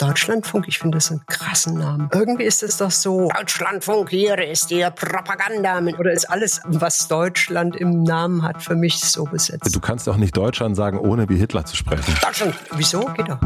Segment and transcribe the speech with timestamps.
[0.00, 2.08] Deutschlandfunk, ich finde das einen krassen Namen.
[2.14, 5.78] Irgendwie ist es doch so, Deutschlandfunk, hier ist die Propaganda.
[5.98, 9.74] Oder ist alles, was Deutschland im Namen hat, für mich so besetzt.
[9.74, 12.14] Du kannst doch nicht Deutschland sagen, ohne wie Hitler zu sprechen.
[12.22, 13.00] Deutschland, wieso?
[13.14, 13.38] Geht doch.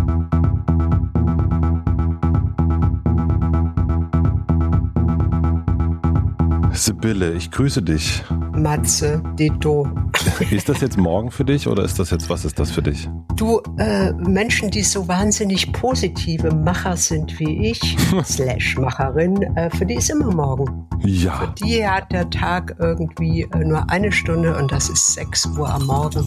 [6.84, 8.22] Sibylle, ich grüße dich.
[8.52, 9.88] Matze, Dito.
[10.50, 13.08] Ist das jetzt morgen für dich oder ist das jetzt, was ist das für dich?
[13.36, 19.84] Du, äh, Menschen, die so wahnsinnig positive Macher sind wie ich, slash Macherin, äh, für
[19.84, 20.86] die ist immer morgen.
[21.04, 21.32] Ja.
[21.32, 25.68] Für die hat der Tag irgendwie äh, nur eine Stunde und das ist 6 Uhr
[25.68, 26.26] am Morgen,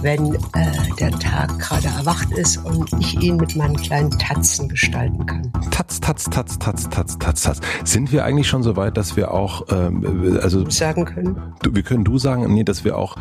[0.00, 0.38] wenn äh,
[0.98, 5.52] der Tag gerade erwacht ist und ich ihn mit meinen kleinen Tatzen gestalten kann.
[5.70, 7.60] Tatz, tatz, tatz, tatz, tatz, tatz, tatz.
[7.84, 9.93] Sind wir eigentlich schon so weit, dass wir auch, ähm,
[10.40, 11.54] also sagen können?
[11.68, 13.16] Wir können du sagen, nee, dass wir auch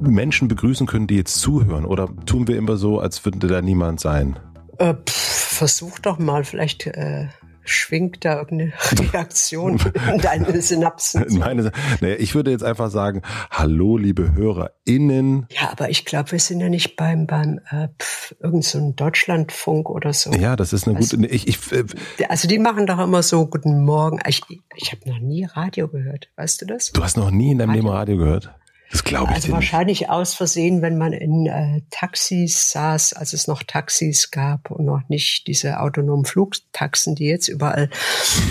[0.00, 1.84] Menschen begrüßen können, die jetzt zuhören?
[1.84, 4.38] Oder tun wir immer so, als würde da niemand sein?
[4.78, 5.12] Äh, pff,
[5.56, 7.28] versuch doch mal, vielleicht äh,
[7.66, 8.72] schwingt da irgendeine
[9.12, 9.78] Reaktion
[10.12, 11.24] in deine Synapsen.
[11.38, 15.46] Meine, naja, ich würde jetzt einfach sagen, hallo, liebe HörerInnen.
[15.50, 18.96] Ja, aber ich glaube, wir sind ja nicht beim, beim äh, pf, irgend so ein
[18.96, 20.30] Deutschlandfunk oder so.
[20.32, 21.84] Ja, das ist eine Also- gute, ich, ich, äh,
[22.28, 24.18] Also die machen doch immer so, guten Morgen.
[24.26, 24.40] Ich,
[24.76, 26.90] ich habe noch nie Radio gehört, weißt du das?
[26.92, 28.50] du hast noch nie in deinem Leben Radio gehört?
[28.90, 29.54] Das glaube ich Also dir nicht.
[29.54, 34.84] wahrscheinlich aus Versehen, wenn man in äh, Taxis saß, als es noch Taxis gab und
[34.84, 37.90] noch nicht diese autonomen Flugtaxen, die jetzt überall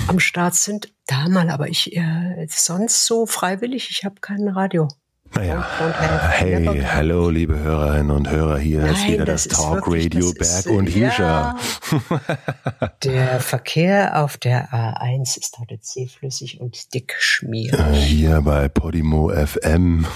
[0.07, 0.93] am Start sind.
[1.07, 4.87] Da mal, aber ich äh, sonst so freiwillig, ich habe kein Radio.
[5.33, 5.65] Naja,
[6.31, 10.05] hey, hallo, liebe Hörerinnen und Hörer, hier ist Nein, wieder das, das ist Talk wirklich-
[10.05, 11.55] Radio das ist, Berg und äh, Hiescher.
[13.03, 17.77] Der Verkehr auf der A1 ist heute zähflüssig und dick schmierig.
[17.77, 20.05] Äh, Hier bei Podimo FM.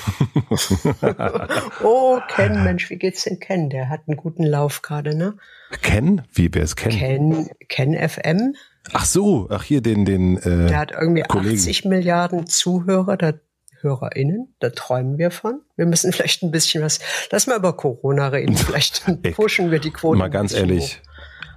[1.83, 3.69] Oh, Ken, Mensch, wie geht's denn Ken?
[3.69, 5.35] Der hat einen guten Lauf gerade, ne?
[5.81, 6.21] Ken?
[6.33, 6.91] Wie, wer ist Ken?
[6.91, 8.55] Ken, Ken FM,
[8.93, 11.55] Ach so, ach hier den, den, äh, der hat irgendwie Kollegen.
[11.57, 13.33] 80 Milliarden Zuhörer, da,
[13.81, 15.61] HörerInnen, da träumen wir von.
[15.75, 16.99] Wir müssen vielleicht ein bisschen was,
[17.31, 19.03] lass mal über Corona reden, vielleicht
[19.35, 20.17] pushen wir die Quote.
[20.17, 21.01] mal ganz ehrlich.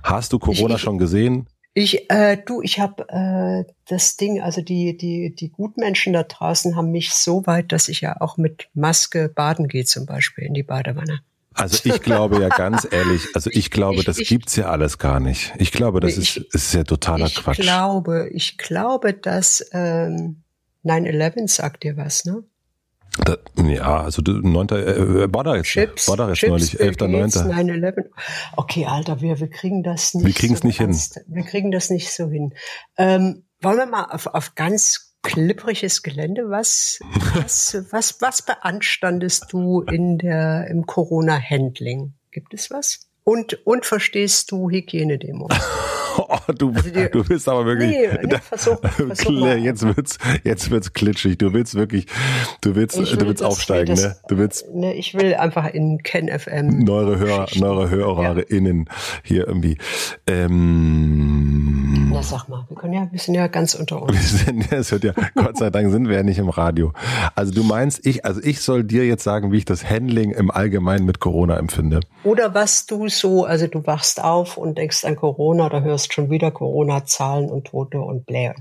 [0.03, 1.47] Hast du Corona Ich- ich- schon gesehen?
[1.75, 6.77] Ich, äh, du, ich habe äh, das Ding, also die, die, die Gutmenschen da draußen
[6.77, 10.53] haben mich so weit, dass ich ja auch mit Maske baden gehe, zum Beispiel in
[10.53, 11.21] die Badewanne.
[11.55, 14.99] Also ich glaube ja ganz ehrlich, also ich glaube, ich- das ich- gibt's ja alles
[14.99, 15.55] gar nicht.
[15.57, 17.61] Ich glaube, das Nee, ist, ich- ist ja totaler ich Quatsch.
[17.61, 20.42] glaube, ich glaube, dass ähm,
[20.85, 22.45] 9-11 sagt dir was, ne?
[23.25, 24.69] Da, ja, also du, 9.
[24.71, 27.21] Äh, war da jetzt, Chips, war da jetzt Chips, neulich, Bill 11.9.
[27.21, 28.05] Gates, 9-11.
[28.57, 30.27] Okay, Alter, wir, wir kriegen das nicht.
[30.27, 30.89] Wir kriegen's so nicht hin.
[30.89, 31.21] ernst.
[31.27, 32.55] Wir kriegen das nicht so hin.
[32.97, 37.01] Ähm, wollen wir mal auf, auf ganz klippriges Gelände, was,
[37.35, 42.15] was, was, was beanstandest du in der, im Corona-Handling?
[42.31, 43.09] Gibt es was?
[43.25, 45.49] Und, und verstehst du Hygienedemo?
[46.17, 47.91] Oh, du, Also die- du bist aber wirklich.
[47.91, 51.39] Nee, nee, versuch- versuch jetzt wird's, jetzt wird's klitschig.
[51.39, 52.07] Du willst wirklich,
[52.61, 54.09] du willst, Ich du will willst das- aufsteigen, will ne?
[54.11, 56.81] das- Du willst Ne, ich will einfach in Ken FM.
[56.81, 58.89] neue Hörer, neue HörerInnen
[59.23, 59.79] hier irgendwie.
[60.27, 64.13] Ähm, Na, sag mal, wir können ja, wir sind ja ganz unter uns.
[64.13, 66.93] wir sind, es hört ja, Gott sei Dank sind wir ja nicht im Radio.
[67.35, 70.51] Also du meinst, ich, also ich soll dir jetzt sagen, wie ich das Handling im
[70.51, 72.01] Allgemeinen mit Corona empfinde.
[72.23, 76.29] Oder was du so, also du wachst auf und denkst an Corona oder hörst schon
[76.29, 78.53] wieder Corona-Zahlen und Tote und Bläh.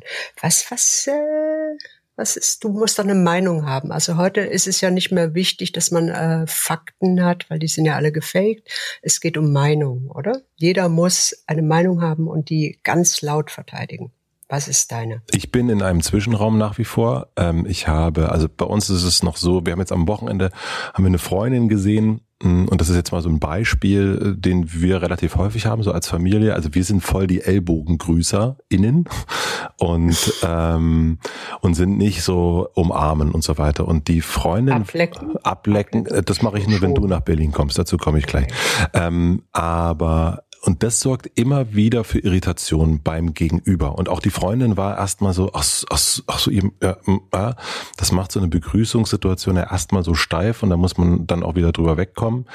[0.41, 3.91] Was, was, äh, was ist, du musst doch eine Meinung haben.
[3.91, 7.67] Also heute ist es ja nicht mehr wichtig, dass man äh, Fakten hat, weil die
[7.67, 8.69] sind ja alle gefaked.
[9.01, 10.41] Es geht um Meinung, oder?
[10.55, 14.11] Jeder muss eine Meinung haben und die ganz laut verteidigen.
[14.47, 15.23] Was ist deine?
[15.31, 17.29] Ich bin in einem Zwischenraum nach wie vor.
[17.37, 20.51] Ähm, ich habe, also bei uns ist es noch so, wir haben jetzt am Wochenende,
[20.93, 24.73] haben wir eine Freundin gesehen, und das ist jetzt mal so ein Beispiel, äh, den
[24.73, 26.55] wir relativ häufig haben, so als Familie.
[26.55, 29.05] Also wir sind voll die EllbogengrüßerInnen
[29.77, 31.19] und, ähm,
[31.61, 33.87] und sind nicht so umarmen und so weiter.
[33.87, 35.37] Und die Freundin Ablecken?
[35.43, 38.47] ablecken, äh, das mache ich nur, wenn du nach Berlin kommst, dazu komme ich gleich.
[38.93, 43.97] Ähm, aber und das sorgt immer wieder für Irritation beim Gegenüber.
[43.97, 47.55] Und auch die Freundin war erstmal so, ach, ach, ach so, ihr, mm, ah,
[47.97, 51.55] das macht so eine Begrüßungssituation ja erstmal so steif und da muss man dann auch
[51.55, 52.45] wieder drüber wegkommen.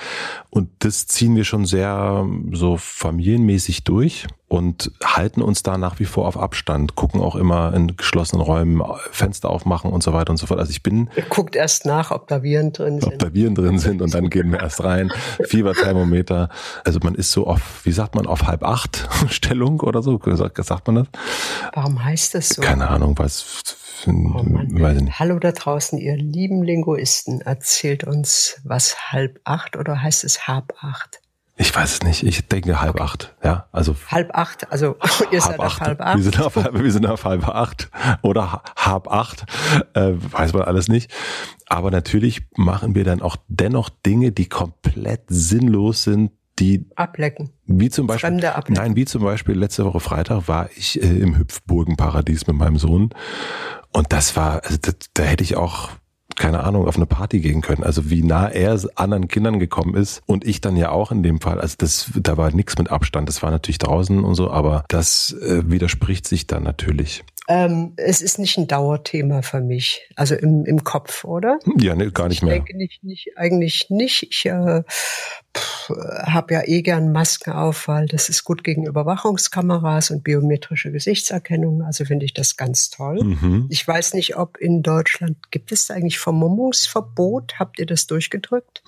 [0.50, 6.04] Und das ziehen wir schon sehr so familienmäßig durch und halten uns da nach wie
[6.04, 10.37] vor auf Abstand, gucken auch immer in geschlossenen Räumen Fenster aufmachen und so weiter und
[10.37, 10.60] so fort.
[10.60, 13.22] Also ich bin guckt erst nach, ob da Viren drin ob sind.
[13.22, 15.10] da Viren drin sind und dann gehen wir erst rein.
[15.43, 16.48] Fieberthermometer.
[16.84, 20.87] Also man ist so auf, wie sagt man, auf halb acht Stellung oder so, sagt,
[20.87, 21.06] man das?
[21.75, 22.62] Warum heißt das so?
[22.62, 23.62] Keine Ahnung, weiß,
[24.06, 25.19] Oh weiß ich nicht.
[25.19, 27.40] Hallo da draußen, ihr lieben Linguisten.
[27.40, 31.20] Erzählt uns, was halb acht oder heißt es halb acht?
[31.58, 32.22] Ich weiß es nicht.
[32.22, 33.02] Ich denke halb okay.
[33.02, 33.34] acht.
[33.42, 34.70] Ja, also halb acht.
[34.70, 34.96] Also
[35.30, 35.80] ihr seid acht.
[35.80, 36.16] auf halb acht.
[36.16, 37.90] Wir sind auf, wir sind auf halb acht
[38.22, 39.46] oder halb acht.
[39.94, 41.10] Äh, weiß man alles nicht.
[41.66, 47.50] Aber natürlich machen wir dann auch dennoch Dinge, die komplett sinnlos sind, die ablecken.
[47.66, 48.74] Wie zum Beispiel, Fremde ablecken.
[48.82, 53.10] nein, wie zum Beispiel letzte Woche Freitag war ich äh, im Hüpfburgenparadies mit meinem Sohn
[53.92, 55.90] und das war, also das, da hätte ich auch
[56.36, 57.82] keine Ahnung, auf eine Party gehen können.
[57.82, 61.40] Also wie nah er anderen Kindern gekommen ist und ich dann ja auch in dem
[61.40, 61.60] Fall.
[61.60, 63.28] Also das, da war nichts mit Abstand.
[63.28, 67.24] Das war natürlich draußen und so, aber das äh, widerspricht sich dann natürlich.
[67.48, 71.60] Ähm, es ist nicht ein Dauerthema für mich, also im, im Kopf, oder?
[71.78, 72.56] Ja, nee, gar nicht mehr.
[72.56, 74.25] Ich denke nicht, nicht eigentlich nicht.
[74.25, 74.82] Ich äh,
[75.88, 81.82] habe ja eh gern Masken auf, weil das ist gut gegen Überwachungskameras und biometrische Gesichtserkennung.
[81.82, 83.22] Also finde ich das ganz toll.
[83.22, 83.66] Mhm.
[83.70, 87.60] Ich weiß nicht, ob in Deutschland gibt es eigentlich Vermummungsverbot.
[87.60, 88.82] Habt ihr das durchgedrückt?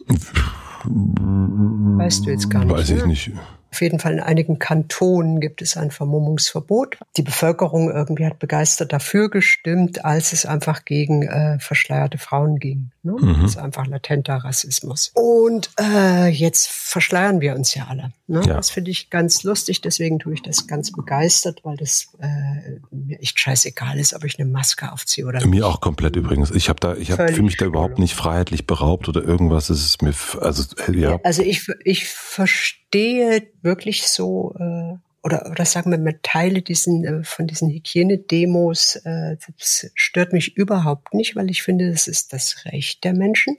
[0.85, 2.75] Weißt du jetzt gar nicht.
[2.75, 3.07] Weiß ich ne?
[3.07, 3.31] nicht.
[3.71, 6.99] Auf jeden Fall in einigen Kantonen gibt es ein Vermummungsverbot.
[7.17, 12.91] Die Bevölkerung irgendwie hat begeistert dafür gestimmt, als es einfach gegen äh, verschleierte Frauen ging.
[13.03, 13.13] Ne?
[13.13, 13.43] Mhm.
[13.43, 15.13] Das ist einfach latenter Rassismus.
[15.15, 18.13] Und äh, jetzt verschleiern wir uns ja alle.
[18.29, 18.43] Ne?
[18.47, 18.57] Ja.
[18.57, 23.19] Das finde ich ganz lustig, deswegen tue ich das ganz begeistert, weil das äh, mir
[23.21, 25.49] echt scheißegal ist, ob ich eine Maske aufziehe oder nicht.
[25.49, 26.51] Mir auch komplett übrigens.
[26.51, 29.71] Ich habe da, ich habe für mich da überhaupt nicht freiheitlich beraubt oder irgendwas.
[29.71, 31.19] Es ist mir, also ja.
[31.25, 34.55] Also ich, ich verstehe wirklich so.
[34.59, 40.33] Äh, oder, oder sagen wir mal, Teile diesen, äh, von diesen Hygienedemos, äh, das stört
[40.33, 43.57] mich überhaupt nicht, weil ich finde, das ist das Recht der Menschen.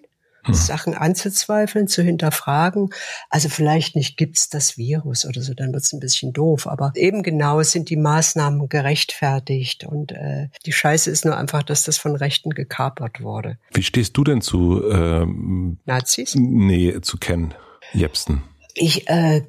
[0.54, 0.62] Hm.
[0.62, 2.90] Sachen anzuzweifeln, zu hinterfragen.
[3.30, 6.68] Also vielleicht nicht gibt's das Virus oder so, dann wird's ein bisschen doof.
[6.68, 11.84] Aber eben genau sind die Maßnahmen gerechtfertigt und äh, die Scheiße ist nur einfach, dass
[11.84, 13.58] das von Rechten gekapert wurde.
[13.74, 16.36] Wie stehst du denn zu ähm, Nazis?
[16.36, 17.54] Nee, zu Ken
[17.94, 18.44] Jebsen.
[18.76, 19.42] Ich äh,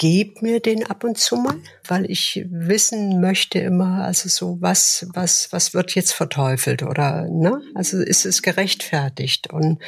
[0.00, 1.56] gebe mir den ab und zu mal,
[1.86, 7.60] weil ich wissen möchte immer, also so was, was, was wird jetzt verteufelt oder, ne?
[7.74, 9.52] Also ist es gerechtfertigt?
[9.52, 9.78] Und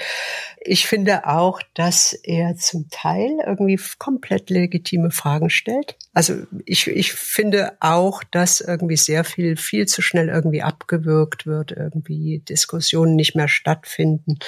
[0.61, 5.97] ich finde auch, dass er zum Teil irgendwie komplett legitime Fragen stellt.
[6.13, 11.73] Also ich, ich finde auch, dass irgendwie sehr viel, viel zu schnell irgendwie abgewürgt wird,
[11.73, 14.39] irgendwie Diskussionen nicht mehr stattfinden.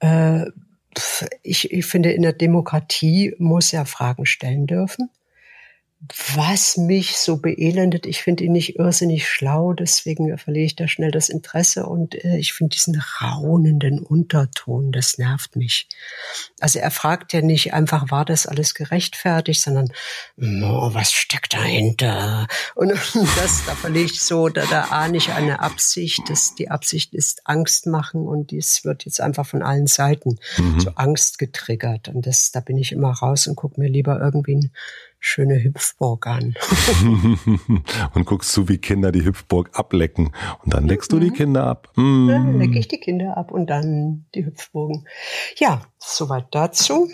[0.00, 0.46] Äh,
[1.42, 5.10] ich, ich finde, in der Demokratie muss er Fragen stellen dürfen.
[6.36, 11.10] Was mich so beelendet, ich finde ihn nicht irrsinnig schlau, deswegen verliere ich da schnell
[11.10, 15.88] das Interesse und äh, ich finde diesen raunenden Unterton, das nervt mich.
[16.60, 19.92] Also er fragt ja nicht einfach, war das alles gerechtfertigt, sondern
[20.36, 22.46] oh, was steckt dahinter?
[22.76, 22.90] Und
[23.36, 27.42] das, da verliere ich so, da, da ahne ich eine Absicht, dass die Absicht ist
[27.44, 30.78] Angst machen und dies wird jetzt einfach von allen Seiten mhm.
[30.78, 34.54] so Angst getriggert und das, da bin ich immer raus und gucke mir lieber irgendwie
[34.54, 34.72] ein
[35.18, 36.54] schöne Hüpfburg an.
[38.14, 40.32] und guckst du, wie Kinder die Hüpfburg ablecken.
[40.64, 41.16] Und dann leckst mhm.
[41.16, 41.34] du die mhm.
[41.34, 41.92] Kinder ab.
[41.96, 42.28] Mhm.
[42.28, 45.06] Dann lecke ich die Kinder ab und dann die Hüpfburgen.
[45.56, 47.08] Ja, soweit dazu.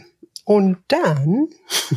[0.45, 1.49] Und dann.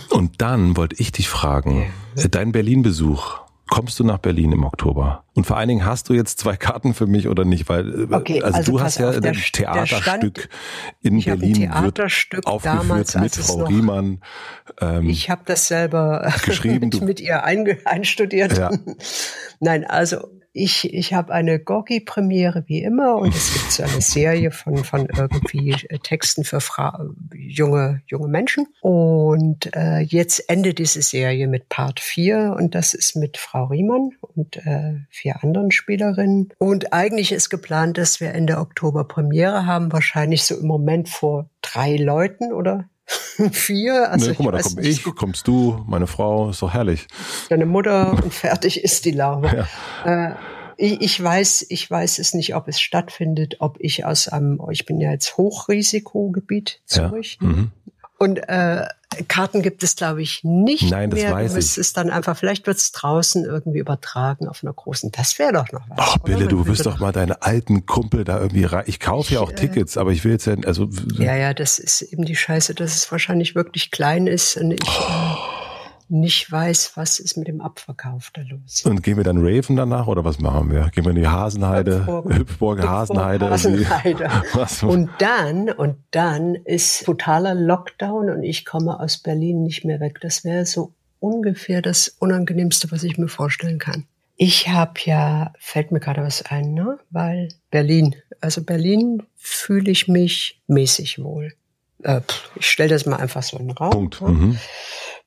[0.10, 1.92] Und dann wollte ich dich fragen,
[2.32, 5.24] dein Berlin-Besuch kommst du nach Berlin im Oktober?
[5.34, 7.70] Und vor allen Dingen hast du jetzt zwei Karten für mich oder nicht?
[7.70, 10.50] Weil äh, okay, also, also du hast ja ein Theaterstück
[11.02, 14.22] in Berlin Theaterstück wird aufgeführt damals, mit Frau Riemann.
[14.82, 18.58] Ähm, ich habe das selber geschrieben, mit, mit ihr einstudiert.
[18.58, 18.72] Ja.
[19.60, 24.52] Nein, also ich, ich habe eine Gorgi-Premiere wie immer und es gibt so eine Serie
[24.52, 27.00] von, von irgendwie äh, Texten für Fra
[27.34, 28.68] junge, junge Menschen.
[28.82, 34.12] Und äh, jetzt endet diese Serie mit Part 4 und das ist mit Frau Riemann
[34.22, 36.54] und äh, vier anderen Spielerinnen.
[36.58, 41.50] Und eigentlich ist geplant, dass wir Ende Oktober Premiere haben, wahrscheinlich so im Moment vor
[41.62, 42.90] drei Leuten oder
[43.52, 44.12] vier.
[44.12, 47.08] Also ne, guck mal, da komm ich, kommst du, meine Frau, ist doch herrlich.
[47.50, 49.48] Deine Mutter und fertig ist die Laube.
[50.06, 50.32] Ja.
[50.32, 50.36] Äh,
[50.78, 54.86] ich, ich weiß, ich weiß es nicht, ob es stattfindet, ob ich aus einem, ich
[54.86, 57.40] bin ja jetzt Hochrisikogebiet Zürich.
[57.42, 57.48] Ja.
[57.48, 57.72] Mhm.
[58.18, 58.86] Und äh,
[59.28, 61.32] Karten gibt es, glaube ich, nicht Nein, das mehr.
[61.32, 61.78] weiß du ich.
[61.78, 65.12] es dann einfach, vielleicht wird es draußen irgendwie übertragen auf einer großen.
[65.12, 65.98] Das wäre doch noch was.
[66.00, 68.84] Ach, Bille, du wirst doch mal deine alten Kumpel da irgendwie rein.
[68.88, 70.90] Ich kaufe ja auch äh, Tickets, aber ich will jetzt ja, also.
[71.18, 74.80] Ja, ja, das ist eben die Scheiße, dass es wahrscheinlich wirklich klein ist und ich.
[74.84, 75.57] Oh.
[76.10, 78.84] Nicht weiß, was ist mit dem Abverkauf da los.
[78.86, 80.90] Und gehen wir dann Raven danach oder was machen wir?
[80.92, 83.50] Gehen wir in die Hasenheide, Hüpfburg, Hasenheide?
[83.50, 84.30] Hasenheide.
[84.88, 90.20] und dann, und dann ist totaler Lockdown und ich komme aus Berlin nicht mehr weg.
[90.22, 94.06] Das wäre so ungefähr das Unangenehmste, was ich mir vorstellen kann.
[94.38, 97.00] Ich habe ja, fällt mir gerade was ein, ne?
[97.10, 101.54] Weil Berlin, also Berlin fühle ich mich mäßig wohl.
[102.04, 102.22] Äh,
[102.56, 103.90] ich stelle das mal einfach so in den Raum.
[103.90, 104.22] Punkt.
[104.22, 104.58] Mhm.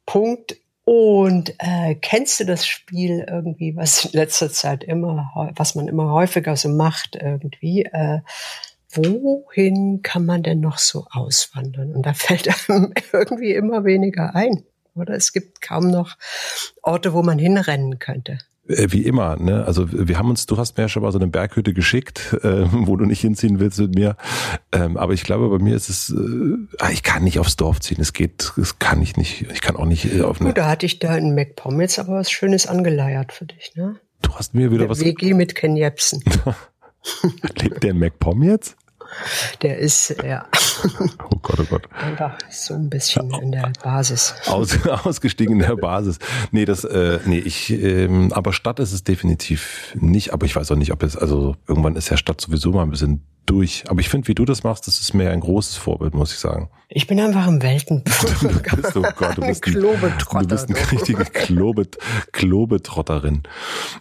[0.06, 0.56] Punkt.
[0.92, 6.10] Und äh, kennst du das Spiel irgendwie, was in letzter Zeit immer, was man immer
[6.10, 7.84] häufiger so macht irgendwie?
[7.84, 8.22] Äh,
[8.92, 11.94] wohin kann man denn noch so auswandern?
[11.94, 14.64] Und da fällt einem irgendwie immer weniger ein.
[14.96, 16.16] Oder es gibt kaum noch
[16.82, 18.38] Orte, wo man hinrennen könnte.
[18.70, 19.64] Äh, wie immer, ne?
[19.64, 22.66] Also wir haben uns, du hast mir ja schon mal so eine Berghütte geschickt, äh,
[22.72, 24.16] wo du nicht hinziehen willst mit mir.
[24.72, 27.80] Ähm, aber ich glaube, bei mir ist es, äh, ah, ich kann nicht aufs Dorf
[27.80, 27.98] ziehen.
[28.00, 29.46] Es geht, das kann ich nicht.
[29.52, 30.50] Ich kann auch nicht äh, auf eine.
[30.50, 33.96] Gut, da hatte ich da in MacPom jetzt aber was Schönes angeleiert für dich, ne?
[34.22, 35.00] Du hast mir wieder Der was.
[35.00, 36.22] WG mit Ken Jebsen.
[37.60, 38.76] Lebt der in MacPom jetzt?
[39.62, 40.46] Der ist, ja.
[41.30, 41.88] Oh Gott, oh Gott.
[41.92, 44.34] Einfach so ein bisschen in der Basis.
[44.46, 46.18] Aus, ausgestiegen in der Basis.
[46.52, 50.70] Nee, das, äh, nee, ich, ähm, aber Stadt ist es definitiv nicht, aber ich weiß
[50.70, 53.84] auch nicht, ob es, also irgendwann ist ja Stadt sowieso mal ein bisschen durch.
[53.88, 56.38] Aber ich finde, wie du das machst, das ist mir ein großes Vorbild, muss ich
[56.38, 56.70] sagen.
[56.88, 58.60] Ich bin einfach im Weltenbürger.
[58.70, 61.98] Du bist, oh Gott, du bist, ein, du bist eine richtige Klobet,
[62.32, 63.42] Klobetrotterin.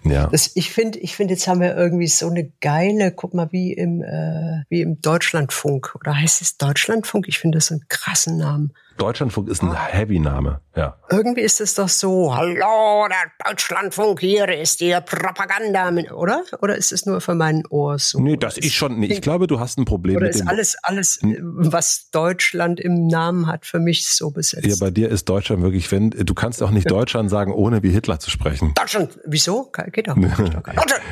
[0.03, 0.27] Ja.
[0.27, 3.73] Das, ich finde, ich finde, jetzt haben wir irgendwie so eine geile, guck mal, wie
[3.73, 5.95] im, äh, wie im Deutschlandfunk.
[5.99, 7.27] Oder heißt es Deutschlandfunk?
[7.27, 8.73] Ich finde das einen krassen Namen.
[8.99, 10.97] Deutschlandfunk ist ein Heavy-Name, ja.
[11.09, 16.43] Irgendwie ist es doch so, hallo, der Deutschlandfunk, hier ist die Propaganda, oder?
[16.61, 18.19] Oder ist es nur für mein Ohr so?
[18.19, 20.49] Nee, das ist schon, nee, ich glaube, du hast ein Problem oder mit ist dem.
[20.49, 24.65] alles, alles, was Deutschland im Namen hat, für mich so besetzt?
[24.65, 27.91] Ja, bei dir ist Deutschland wirklich, wenn, du kannst auch nicht Deutschland sagen, ohne wie
[27.91, 28.73] Hitler zu sprechen.
[28.75, 29.71] Deutschland, wieso?
[29.93, 30.15] Geht doch.
[30.15, 30.65] Deutschland,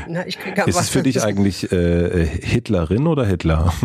[0.10, 3.74] Na, ich krieg ist es für dich eigentlich äh, Hitlerin oder Hitler?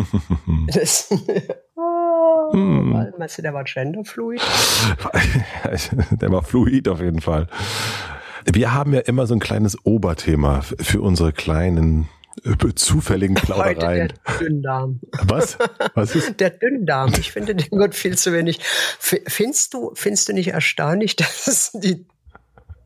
[2.53, 3.13] Hm.
[3.17, 4.41] Meinst du, der war genderfluid?
[6.11, 7.47] der war fluid auf jeden Fall.
[8.51, 12.09] Wir haben ja immer so ein kleines Oberthema für unsere kleinen
[12.43, 14.09] äh, zufälligen Plaudereien.
[14.09, 14.99] Heute der Dünndarm.
[15.23, 15.57] Was?
[15.93, 16.39] Was ist?
[16.39, 17.13] Der Dünndarm.
[17.19, 18.59] Ich finde den Gott viel zu wenig.
[18.99, 22.05] Findest du, findest du nicht erstaunlich, dass die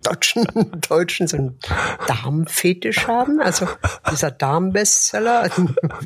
[0.08, 0.46] Deutschen,
[0.88, 1.60] Deutschen so einen
[2.08, 3.40] Darmfetisch haben.
[3.40, 3.68] Also
[4.12, 5.50] dieser Darmbestseller,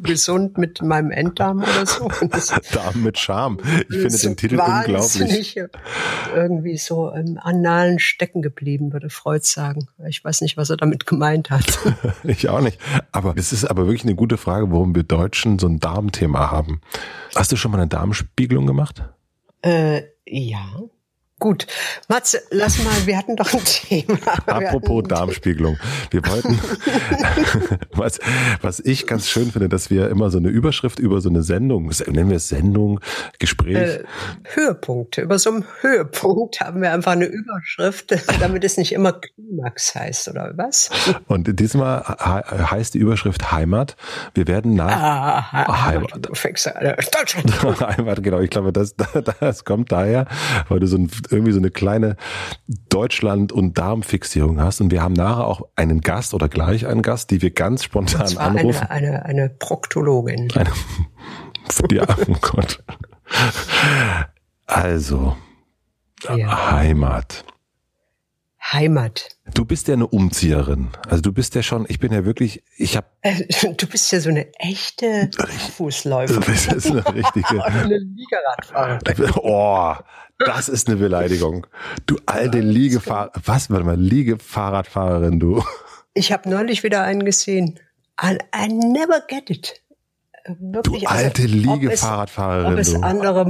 [0.01, 2.10] gesund mit meinem Enddarm oder so.
[2.74, 3.58] Darm mit Charme.
[3.89, 5.60] Ich finde den Titel unglaublich.
[6.36, 9.88] Irgendwie so im Analen stecken geblieben, würde Freud sagen.
[10.08, 11.79] Ich weiß nicht, was er damit gemeint hat.
[12.24, 12.79] ich auch nicht.
[13.12, 16.81] Aber es ist aber wirklich eine gute Frage, warum wir Deutschen so ein Darmthema haben.
[17.36, 19.03] Hast du schon mal eine Darmspiegelung gemacht?
[19.62, 20.65] Äh, ja.
[21.41, 21.65] Gut,
[22.07, 24.19] Matze, lass mal, wir hatten doch ein Thema.
[24.45, 25.75] Apropos Darmspiegelung.
[26.12, 26.60] Wir wollten,
[27.93, 28.19] was,
[28.62, 31.91] was ich ganz schön finde, dass wir immer so eine Überschrift über so eine Sendung,
[32.05, 33.00] nennen wir es Sendung,
[33.39, 33.75] Gespräch.
[33.75, 34.03] Äh,
[34.53, 35.21] Höhepunkte.
[35.21, 40.27] Über so einem Höhepunkt haben wir einfach eine Überschrift, damit es nicht immer Klimax heißt,
[40.27, 40.91] oder was?
[41.25, 43.95] Und diesmal heißt die Überschrift Heimat.
[44.36, 46.19] Wir werden nach ah, Heimat.
[46.21, 46.86] Du fängst an.
[47.12, 47.79] Deutschland.
[47.98, 48.41] Heimat, genau.
[48.41, 48.93] Ich glaube, das,
[49.39, 50.27] das kommt daher,
[50.69, 52.15] weil du so ein irgendwie so eine kleine
[52.89, 54.81] Deutschland- und Darmfixierung hast.
[54.81, 58.21] Und wir haben nachher auch einen Gast oder gleich einen Gast, die wir ganz spontan
[58.21, 58.88] und zwar anrufen.
[58.88, 60.51] Eine, eine, eine Proktologin.
[60.55, 60.71] Eine,
[61.91, 62.83] ja, oh Gott.
[64.65, 65.35] Also,
[66.35, 66.71] ja.
[66.71, 67.45] Heimat.
[68.61, 69.29] Heimat.
[69.53, 70.89] Du bist ja eine Umzieherin.
[71.09, 73.07] Also du bist ja schon, ich bin ja wirklich, ich habe.
[73.21, 73.43] Äh,
[73.77, 75.29] du bist ja so eine echte
[75.75, 76.41] Fußläuferin.
[76.41, 77.63] Du bist ja so eine richtige.
[77.65, 79.31] eine Liegeradfahrerin.
[79.41, 79.95] Oh,
[80.45, 81.67] das ist eine Beleidigung.
[82.05, 85.63] Du alte Liegefahrer, was, warte mal, Liegefahrradfahrerin, du.
[86.13, 87.79] Ich habe neulich wieder einen gesehen.
[88.21, 89.81] I, I never get it.
[90.59, 92.73] Wirklich, du also, alte also, Liegefahrradfahrerin.
[92.73, 93.45] Ob es, ob es andere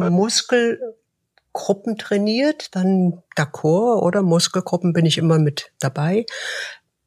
[1.54, 6.26] Muskelgruppen trainiert, dann d'accord, oder Muskelgruppen bin ich immer mit dabei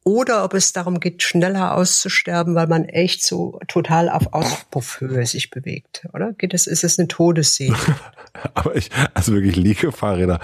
[0.07, 5.49] oder ob es darum geht, schneller auszusterben, weil man echt so total auf Auspuffhöhe sich
[5.49, 6.35] bewegt, oder?
[6.35, 7.75] Geht es, ist es eine Todesseele?
[8.55, 10.41] Aber ich, also wirklich Liegefahrräder,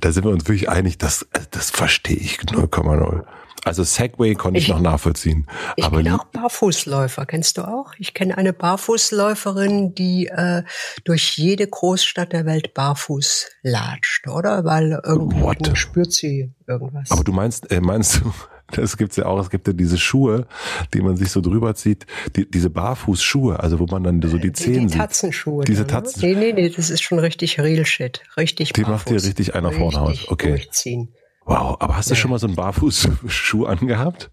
[0.00, 3.24] da sind wir uns wirklich einig, das, das verstehe ich 0,0.
[3.64, 5.46] Also Segway konnte ich, ich, noch nachvollziehen.
[5.76, 7.94] Ich kenne auch Barfußläufer, kennst du auch?
[7.98, 10.62] Ich kenne eine Barfußläuferin, die äh,
[11.04, 14.64] durch jede Großstadt der Welt barfuß latscht, oder?
[14.64, 17.10] Weil irgendwie spürt sie irgendwas.
[17.10, 18.32] Aber du meinst, äh, meinst du,
[18.72, 19.40] das gibt's ja auch.
[19.40, 20.46] Es gibt ja diese Schuhe,
[20.92, 22.06] die man sich so drüber zieht,
[22.36, 25.64] die, diese Barfußschuhe, also wo man dann so die Zehen die, die Tatzenschuhe.
[25.64, 26.20] Diese Tatzen.
[26.20, 28.22] Nee, nee, nee, das ist schon richtig Real Shit.
[28.36, 28.94] Richtig Die barfuß.
[28.94, 30.28] macht dir richtig einer vorne Haus.
[30.28, 30.50] Okay.
[30.50, 31.14] Durchziehen.
[31.44, 32.20] Wow, aber hast du ja.
[32.20, 34.30] schon mal so einen Barfußschuh angehabt?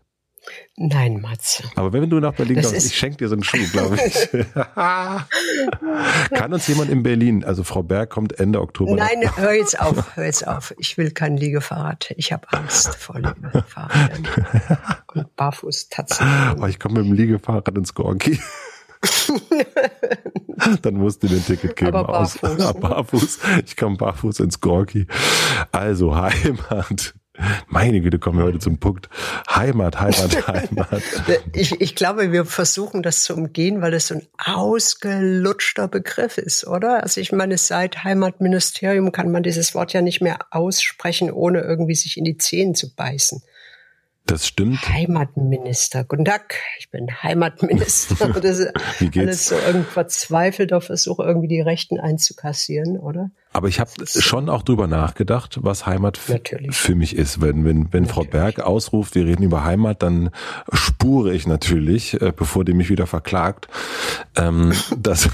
[0.76, 1.64] Nein, Matze.
[1.76, 4.30] Aber wenn du nach Berlin kommst, ich schenke dir so einen Schuh, glaube ich.
[6.34, 8.96] Kann uns jemand in Berlin, also Frau Berg kommt Ende Oktober.
[8.96, 10.74] Nein, hör jetzt auf, hör jetzt auf.
[10.80, 12.14] Ich will kein Liegefahrrad.
[12.18, 14.28] Ich habe Angst vor Liegefahrrädern
[15.14, 16.26] und Barfußtatzen.
[16.60, 18.40] Oh, ich komme mit dem Liegefahrrad ins Gorki.
[20.82, 21.96] Dann musst du dir ein Ticket geben.
[21.96, 22.60] Aber barfuß.
[22.60, 23.40] Aus, barfuß.
[23.66, 25.08] Ich komme barfuß ins Gorki.
[25.72, 27.16] Also Heimat.
[27.68, 29.10] Meine Güte, kommen wir heute zum Punkt.
[29.50, 31.02] Heimat, Heimat, Heimat.
[31.54, 36.68] Ich, ich glaube, wir versuchen das zu umgehen, weil das so ein ausgelutschter Begriff ist,
[36.68, 37.02] oder?
[37.02, 41.96] Also ich meine, seit Heimatministerium kann man dieses Wort ja nicht mehr aussprechen, ohne irgendwie
[41.96, 43.42] sich in die Zehen zu beißen.
[44.32, 44.88] Das stimmt.
[44.88, 46.06] Heimatminister.
[46.06, 48.30] Guten Tag, ich bin Heimatminister.
[48.42, 49.18] das ist Wie geht's?
[49.28, 53.32] alles so ein verzweifelter Versuch, irgendwie die Rechten einzukassieren, oder?
[53.54, 57.42] Aber ich habe schon auch drüber nachgedacht, was Heimat für mich ist.
[57.42, 60.30] Wenn, wenn, wenn Frau Berg ausruft, wir reden über Heimat, dann
[60.72, 63.68] spure ich natürlich, äh, bevor die mich wieder verklagt.
[64.38, 65.30] Ähm, das,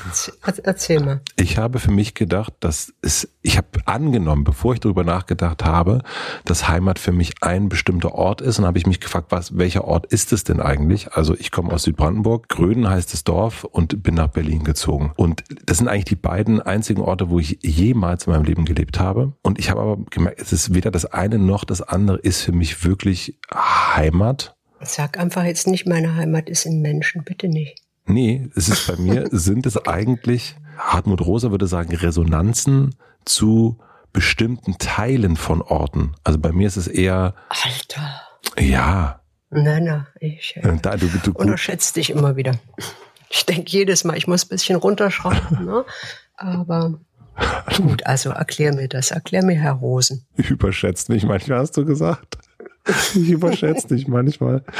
[0.63, 1.21] Erzähl mal.
[1.35, 6.01] Ich habe für mich gedacht, dass es, ich habe angenommen, bevor ich drüber nachgedacht habe,
[6.43, 8.57] dass Heimat für mich ein bestimmter Ort ist.
[8.57, 11.13] Und habe ich mich gefragt, was, welcher Ort ist es denn eigentlich?
[11.13, 15.11] Also ich komme aus Südbrandenburg, Gröden heißt das Dorf und bin nach Berlin gezogen.
[15.15, 18.65] Und das sind eigentlich die beiden einzigen Orte, wo ich jemals jemals in meinem Leben
[18.65, 19.33] gelebt habe.
[19.41, 22.51] Und ich habe aber gemerkt, es ist weder das eine noch das andere ist für
[22.51, 24.55] mich wirklich Heimat.
[24.81, 27.81] Sag einfach jetzt nicht, meine Heimat ist in Menschen, bitte nicht.
[28.05, 32.95] Nee, es ist bei mir, sind es eigentlich, Hartmut Rosa würde sagen, Resonanzen
[33.25, 33.79] zu
[34.13, 36.13] bestimmten Teilen von Orten.
[36.23, 37.33] Also bei mir ist es eher.
[37.49, 38.21] Alter.
[38.57, 39.21] Ja.
[39.49, 42.53] Nein, nein, ich äh, da, du, du, unterschätze dich immer wieder.
[43.29, 45.85] Ich denke jedes Mal, ich muss ein bisschen runterschrauben, ne?
[46.35, 46.99] aber
[47.77, 49.11] Gut, also erklär mir das.
[49.11, 50.25] Erklär mir, Herr Rosen.
[50.35, 52.37] Überschätzt mich manchmal, hast du gesagt.
[53.15, 54.63] Ich überschätze dich manchmal.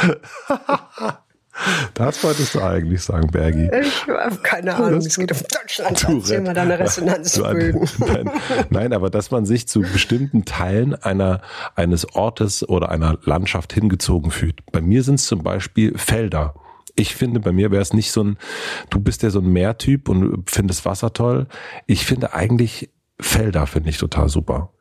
[1.96, 3.70] Das wolltest du eigentlich sagen, Bergi.
[3.82, 6.04] Ich habe keine Ahnung, es geht um Deutschland.
[6.04, 7.90] Du Erzähl mal deine Resonanzbögen.
[8.00, 8.32] Nein,
[8.70, 11.42] nein, aber dass man sich zu bestimmten Teilen einer,
[11.76, 14.60] eines Ortes oder einer Landschaft hingezogen fühlt.
[14.72, 16.54] Bei mir sind es zum Beispiel Felder
[16.98, 18.38] ich finde, bei mir wäre es nicht so ein,
[18.90, 21.48] du bist ja so ein Meertyp und findest Wasser toll.
[21.86, 22.90] Ich finde eigentlich
[23.20, 24.72] Felder finde ich total super.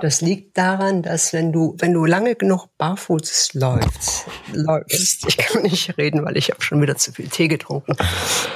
[0.00, 5.62] Das liegt daran, dass wenn du, wenn du lange genug barfuß läufst, läufst, ich kann
[5.62, 7.96] nicht reden, weil ich habe schon wieder zu viel Tee getrunken.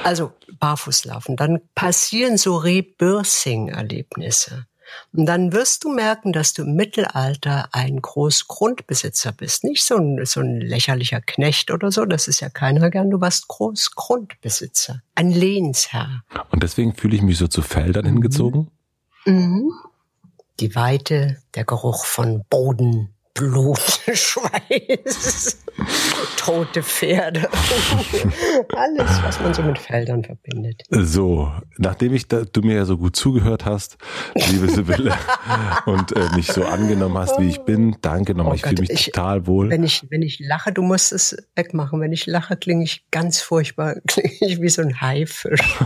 [0.03, 4.65] Also barfuß laufen, dann passieren so Rebirthing-Erlebnisse.
[5.11, 9.63] Und dann wirst du merken, dass du im Mittelalter ein Großgrundbesitzer bist.
[9.63, 13.09] Nicht so ein, so ein lächerlicher Knecht oder so, das ist ja keiner gern.
[13.09, 16.23] Du warst Großgrundbesitzer, ein Lehnsherr.
[16.49, 18.13] Und deswegen fühle ich mich so zu Feldern mhm.
[18.13, 18.71] hingezogen?
[19.25, 19.71] Mhm.
[20.59, 23.79] Die Weite, der Geruch von Boden, Blut,
[24.13, 25.63] Schweiß,
[26.37, 27.41] tote Pferde.
[28.75, 30.83] Alles, was man so mit Feldern verbindet.
[30.91, 33.97] So, nachdem ich da, du mir ja so gut zugehört hast,
[34.51, 35.17] liebe Sibylle,
[35.87, 38.53] und äh, mich so angenommen hast, wie ich bin, danke nochmal.
[38.53, 39.71] Oh ich fühle mich ich, total wohl.
[39.71, 42.01] Wenn ich, wenn ich lache, du musst es wegmachen.
[42.01, 45.79] Wenn ich lache, klinge ich ganz furchtbar, klinge ich wie so ein Haifisch.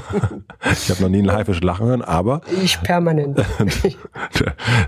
[0.70, 2.42] ich habe noch nie einen Haifisch lachen hören, aber.
[2.62, 3.42] Ich permanent.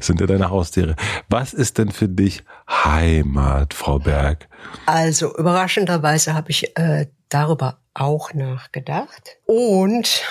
[0.01, 0.97] sind ja deine Haustiere.
[1.29, 4.47] Was ist denn für dich Heimat, Frau Berg?
[4.85, 10.23] Also überraschenderweise habe ich äh, darüber auch nachgedacht und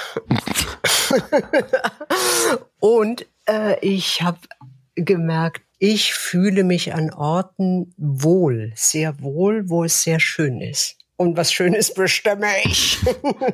[2.80, 4.38] und äh, ich habe
[4.94, 11.36] gemerkt, ich fühle mich an Orten wohl, sehr wohl, wo es sehr schön ist und
[11.36, 12.98] was Schönes bestimme ich.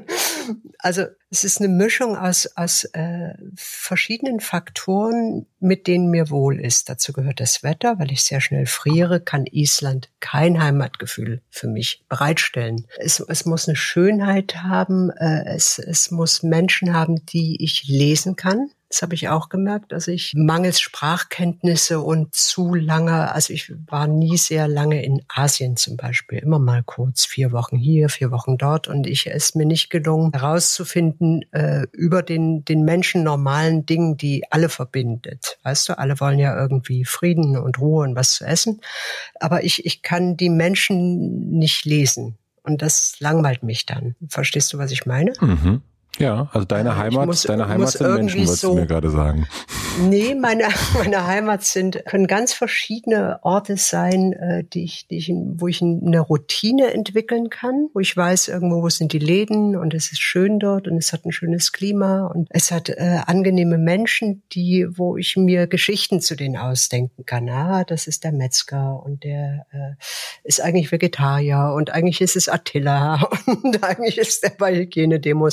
[0.78, 6.90] also es ist eine Mischung aus, aus äh, verschiedenen Faktoren, mit denen mir wohl ist.
[6.90, 12.04] Dazu gehört das Wetter, weil ich sehr schnell friere, kann Island kein Heimatgefühl für mich
[12.06, 12.86] bereitstellen.
[12.98, 18.36] Es, es muss eine Schönheit haben, äh, es, es muss Menschen haben, die ich lesen
[18.36, 18.70] kann.
[18.94, 24.06] Das habe ich auch gemerkt, dass ich mangels Sprachkenntnisse und zu lange, also ich war
[24.06, 28.56] nie sehr lange in Asien zum Beispiel, immer mal kurz vier Wochen hier, vier Wochen
[28.56, 34.16] dort und ich es mir nicht gelungen herauszufinden äh, über den den Menschen normalen Dingen,
[34.16, 35.58] die alle verbindet.
[35.64, 38.80] Weißt du, alle wollen ja irgendwie Frieden und Ruhe und was zu essen,
[39.40, 44.14] aber ich ich kann die Menschen nicht lesen und das langweilt mich dann.
[44.28, 45.32] Verstehst du, was ich meine?
[45.40, 45.82] Mhm.
[46.18, 49.10] Ja, also deine äh, Heimat, muss, deine Heimat sind Menschen, wolltest so, du mir gerade
[49.10, 49.46] sagen.
[49.96, 50.64] Nee, meine,
[50.98, 55.82] meine Heimat sind, können ganz verschiedene Orte sein, äh, die ich, die ich, wo ich
[55.82, 60.20] eine Routine entwickeln kann, wo ich weiß, irgendwo, wo sind die Läden und es ist
[60.20, 64.84] schön dort und es hat ein schönes Klima und es hat äh, angenehme Menschen, die,
[64.90, 67.48] wo ich mir Geschichten zu denen ausdenken kann.
[67.48, 69.94] Ah, das ist der Metzger und der äh,
[70.42, 73.28] ist eigentlich Vegetarier und eigentlich ist es Attila
[73.62, 75.52] und eigentlich ist der bei Hygienedemos.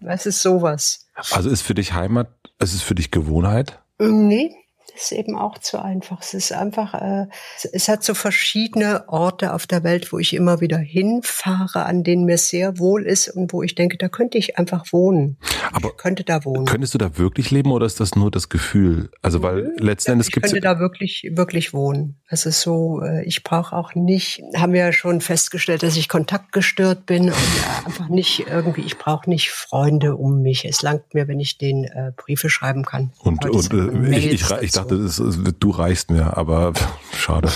[0.00, 1.06] Was ist sowas?
[1.32, 3.80] Also ist für dich Heimat, ist es für dich Gewohnheit?
[3.98, 4.54] Nee,
[4.98, 6.20] ist eben auch zu einfach.
[6.20, 7.26] Es ist einfach, äh,
[7.72, 12.24] es hat so verschiedene Orte auf der Welt, wo ich immer wieder hinfahre, an denen
[12.24, 15.38] mir sehr wohl ist und wo ich denke, da könnte ich einfach wohnen.
[15.72, 16.66] Aber ich könnte da wohnen.
[16.66, 19.10] Könntest du da wirklich leben oder ist das nur das Gefühl?
[19.22, 20.52] Also weil letzten Endes gibt es.
[20.52, 22.20] Ich könnte da wirklich, wirklich wohnen.
[22.28, 26.08] Es ist so, äh, ich brauche auch nicht, haben wir ja schon festgestellt, dass ich
[26.08, 30.64] kontaktgestört bin und äh, einfach nicht irgendwie, ich brauche nicht Freunde um mich.
[30.64, 33.12] Es langt mir, wenn ich den äh, Briefe schreiben kann.
[33.20, 36.72] Und, und äh, ich, ich, ich dachte, es, es, du reichst mir, aber
[37.12, 37.50] schade.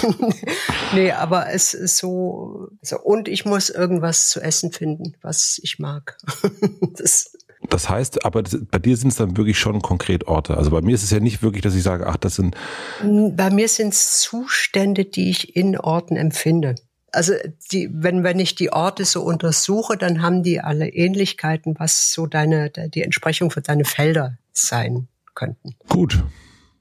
[0.95, 5.79] nee, aber es ist so, so, und ich muss irgendwas zu essen finden, was ich
[5.79, 6.17] mag.
[6.97, 7.33] das,
[7.69, 10.57] das heißt, aber bei dir sind es dann wirklich schon konkret Orte.
[10.57, 12.57] Also bei mir ist es ja nicht wirklich, dass ich sage, ach, das sind.
[13.03, 16.75] Bei mir sind es Zustände, die ich in Orten empfinde.
[17.13, 17.35] Also
[17.71, 22.27] die, wenn, wenn ich die Orte so untersuche, dann haben die alle Ähnlichkeiten, was so
[22.27, 25.77] deine, die Entsprechung für deine Felder sein könnten.
[25.89, 26.23] Gut.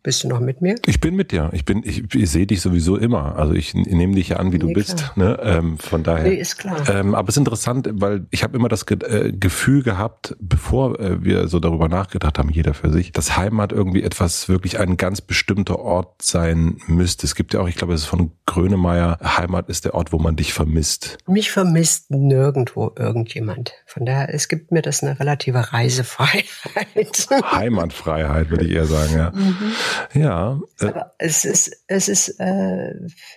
[0.04, 0.78] Bist du noch mit mir?
[0.88, 1.52] Ich bin mit dir.
[1.54, 3.36] Ich bin, ich, ich sehe dich sowieso immer.
[3.36, 5.12] Also ich nehme dich ja an, wie nee, du bist.
[5.16, 5.38] Ne?
[5.44, 6.28] Ähm, von daher.
[6.28, 6.90] Nee, ist klar.
[6.90, 11.00] Ähm, aber es ist interessant, weil ich habe immer das Ge äh, Gefühl gehabt, bevor
[11.00, 14.98] äh, wir so darüber nachgedacht haben, jeder für sich, dass Heimat irgendwie etwas wirklich ein
[14.98, 17.28] ganz bestimmter Ort sein müsste.
[17.28, 20.18] Es gibt ja auch, ich glaube, es ist von Grönemeyer, Heimat ist der Ort, wo
[20.18, 21.20] man dich vermisst.
[21.28, 23.74] Mich vermisst nirgendwo irgendjemand.
[23.86, 27.28] Von daher, es gibt mir das eine relative Reisefreiheit.
[27.52, 29.32] Heimatfreiheit, würde ich eher sagen, ja.
[29.32, 29.74] Mhm.
[30.14, 30.60] Ja.
[30.80, 32.94] Äh, Aber es ist, es ist, äh,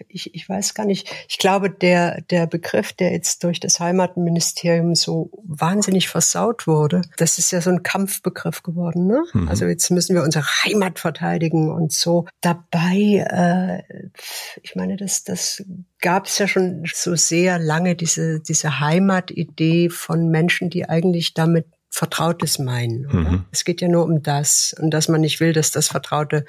[0.09, 1.11] ich, ich weiß gar nicht.
[1.29, 7.39] Ich glaube, der, der Begriff, der jetzt durch das Heimatministerium so wahnsinnig versaut wurde, das
[7.39, 9.07] ist ja so ein Kampfbegriff geworden.
[9.07, 9.25] Ne?
[9.33, 9.49] Mhm.
[9.49, 12.27] Also jetzt müssen wir unsere Heimat verteidigen und so.
[12.41, 14.03] Dabei, äh,
[14.63, 15.65] ich meine, das, das
[16.01, 21.67] gab es ja schon so sehr lange diese, diese Heimatidee von Menschen, die eigentlich damit
[21.95, 23.07] Vertrautes meinen.
[23.09, 23.45] Mhm.
[23.53, 26.45] Es geht ja nur um das und dass man nicht will, dass das Vertraute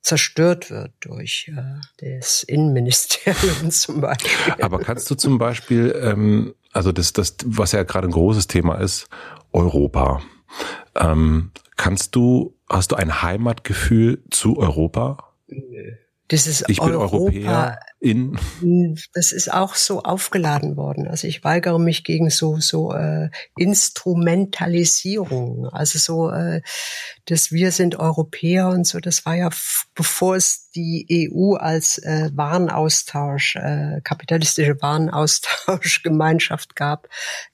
[0.00, 4.54] zerstört wird durch äh, das Innenministerium zum Beispiel.
[4.60, 8.80] Aber kannst du zum Beispiel, ähm, also das, das, was ja gerade ein großes Thema
[8.80, 9.06] ist,
[9.52, 10.22] Europa.
[10.96, 15.34] Ähm, kannst du, hast du ein Heimatgefühl zu Europa?
[15.46, 15.92] Nö.
[16.32, 18.38] Dieses ich bin Europa, Europäer in.
[19.12, 21.06] Das ist auch so aufgeladen worden.
[21.06, 25.66] Also ich weigere mich gegen so so äh, Instrumentalisierung.
[25.66, 26.62] Also so, äh,
[27.26, 29.00] dass wir sind Europäer und so.
[29.00, 29.50] Das war ja
[29.94, 37.08] bevor es die EU als äh, Warenaustausch, äh, kapitalistische Warenaustauschgemeinschaft gab,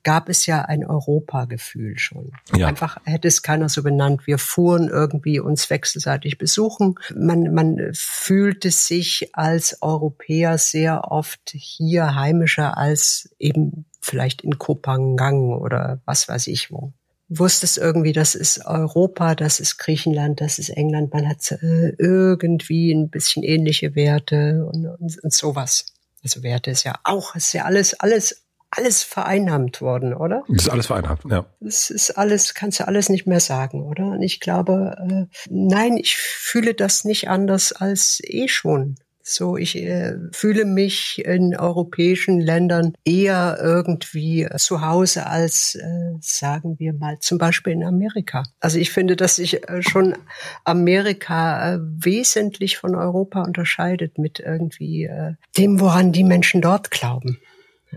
[0.05, 2.31] gab es ja ein Europagefühl schon.
[2.55, 2.69] Ja.
[2.69, 4.25] Einfach hätte es keiner so benannt.
[4.27, 6.95] Wir fuhren irgendwie uns wechselseitig besuchen.
[7.17, 15.53] Man man fühlte sich als Europäer sehr oft hier heimischer als eben vielleicht in Kopangang
[15.53, 16.93] oder was weiß ich wo
[17.29, 21.13] wusstest irgendwie, das ist Europa, das ist Griechenland, das ist England.
[21.13, 25.87] Man hat äh, irgendwie ein bisschen ähnliche Werte und, und, und sowas.
[26.23, 30.45] Also Werte ist ja auch, ist ja alles, alles, alles vereinnahmt worden, oder?
[30.49, 31.47] Das ist alles vereinnahmt, ja.
[31.61, 34.07] Das ist alles, kannst du alles nicht mehr sagen, oder?
[34.07, 38.97] Und ich glaube, äh, nein, ich fühle das nicht anders als eh schon.
[39.29, 46.79] So, ich äh, fühle mich in europäischen Ländern eher irgendwie zu Hause als, äh, sagen
[46.79, 48.45] wir mal, zum Beispiel in Amerika.
[48.61, 50.15] Also ich finde, dass sich äh, schon
[50.63, 57.41] Amerika äh, wesentlich von Europa unterscheidet mit irgendwie äh, dem, woran die Menschen dort glauben.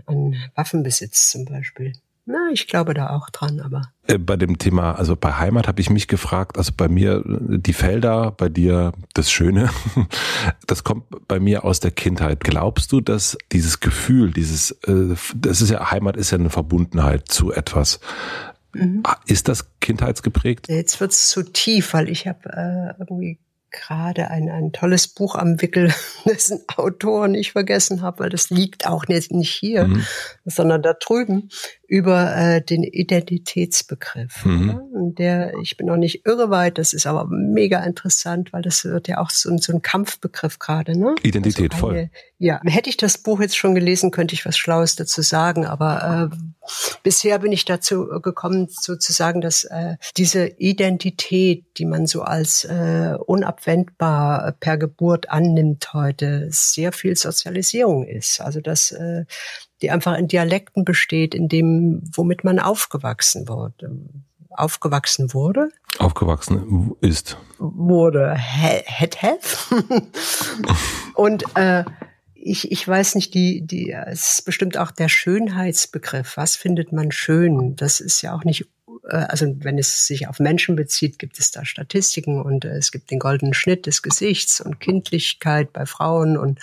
[0.06, 1.92] An Waffenbesitz zum Beispiel.
[2.30, 3.90] Na, ich glaube da auch dran, aber.
[4.06, 7.72] Äh, bei dem Thema, also bei Heimat habe ich mich gefragt, also bei mir die
[7.72, 9.70] Felder, bei dir das Schöne,
[10.66, 12.40] das kommt bei mir aus der Kindheit.
[12.40, 17.26] Glaubst du, dass dieses Gefühl, dieses, äh, das ist ja, Heimat ist ja eine Verbundenheit
[17.26, 17.98] zu etwas.
[18.74, 19.02] Mhm.
[19.26, 20.68] Ist das kindheitsgeprägt?
[20.68, 25.60] Jetzt wird's zu tief, weil ich habe äh, irgendwie gerade ein, ein tolles Buch am
[25.60, 25.92] Wickel,
[26.24, 30.06] dessen Autor nicht vergessen habe, weil das liegt auch nicht, nicht hier, mhm.
[30.44, 31.48] sondern da drüben
[31.86, 34.44] über äh, den Identitätsbegriff.
[34.44, 35.14] Mhm.
[35.16, 39.08] Der, ich bin noch nicht irre weit, das ist aber mega interessant, weil das wird
[39.08, 40.98] ja auch so, so ein Kampfbegriff gerade.
[40.98, 41.14] Ne?
[41.22, 42.10] Identität also eine, voll.
[42.42, 45.66] Ja, hätte ich das Buch jetzt schon gelesen, könnte ich was Schlaues dazu sagen.
[45.66, 46.36] Aber äh,
[47.02, 53.14] bisher bin ich dazu gekommen, sozusagen, dass äh, diese Identität, die man so als äh,
[53.26, 58.40] unabwendbar per Geburt annimmt heute, sehr viel Sozialisierung ist.
[58.40, 59.26] Also dass äh,
[59.82, 63.98] die einfach in Dialekten besteht, in dem, womit man aufgewachsen wurde.
[64.48, 65.68] Aufgewachsen wurde?
[65.98, 67.36] Aufgewachsen ist.
[67.58, 68.34] Wurde.
[68.34, 69.84] Het have.
[71.14, 71.84] Und äh,
[72.42, 76.36] ich, ich weiß nicht, die, die, es ist bestimmt auch der Schönheitsbegriff.
[76.36, 77.76] Was findet man schön?
[77.76, 78.66] Das ist ja auch nicht
[79.16, 83.10] also wenn es sich auf Menschen bezieht, gibt es da Statistiken und äh, es gibt
[83.10, 86.60] den goldenen Schnitt des Gesichts und Kindlichkeit bei Frauen und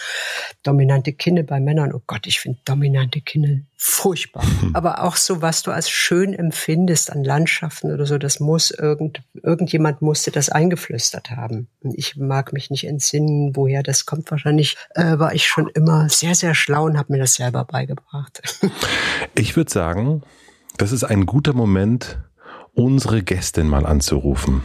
[0.63, 1.93] dominante Kinne bei Männern.
[1.93, 4.43] Oh Gott, ich finde dominante Kinne furchtbar.
[4.73, 9.21] Aber auch so, was du als schön empfindest an Landschaften oder so, das muss irgend,
[9.41, 11.67] irgendjemand musste das eingeflüstert haben.
[11.81, 14.29] Und ich mag mich nicht entsinnen, woher das kommt.
[14.31, 18.41] Wahrscheinlich äh, war ich schon immer sehr, sehr schlau und habe mir das selber beigebracht.
[19.36, 20.23] ich würde sagen,
[20.77, 22.19] das ist ein guter Moment,
[22.77, 24.61] unsere Gästin mal anzurufen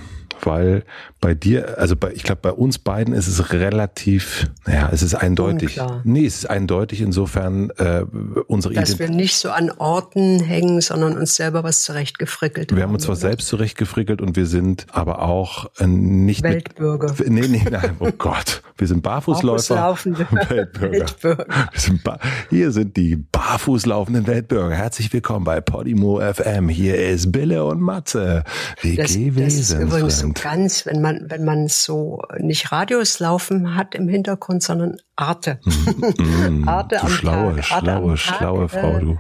[0.47, 0.85] weil
[1.21, 5.15] bei dir, also bei, ich glaube, bei uns beiden ist es relativ, naja, es ist
[5.15, 5.81] eindeutig.
[5.81, 6.01] Unklar.
[6.05, 8.05] Nee, es ist eindeutig insofern äh,
[8.49, 12.77] unsere Dass Ident wir nicht so an Orten hängen, sondern uns selber was zurechtgefrickelt haben.
[12.77, 17.15] Wir haben uns zwar selbst zurechtgefrickelt und wir sind aber auch äh, nicht Weltbürger.
[17.19, 18.63] Mit, nee, nee, nein, oh Gott.
[18.77, 19.77] Wir sind Barfußläufer.
[19.77, 21.01] Barfußlaufende Weltbürger.
[21.01, 21.47] Weltbürger.
[21.75, 22.03] Sind
[22.51, 24.75] hier sind die barfußlaufenden Weltbürger.
[24.75, 26.69] Herzlich willkommen bei Podimo FM.
[26.69, 28.43] Hier ist Bille und Matze.
[28.81, 33.75] WG das, das ist übrigens so ganz, wenn man, wenn man so nicht Radios laufen
[33.75, 35.61] hat im Hintergrund, sondern Arte.
[36.19, 37.65] Mm, mm, Arte am schlaue, Tag.
[37.65, 39.19] Schlaue, Arte schlaue Tag, Frau, du.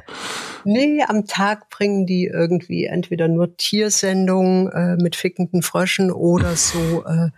[0.64, 7.05] Nee, am Tag bringen die irgendwie entweder nur Tiersendungen äh, mit fickenden Fröschen oder so
[7.05, 7.31] äh,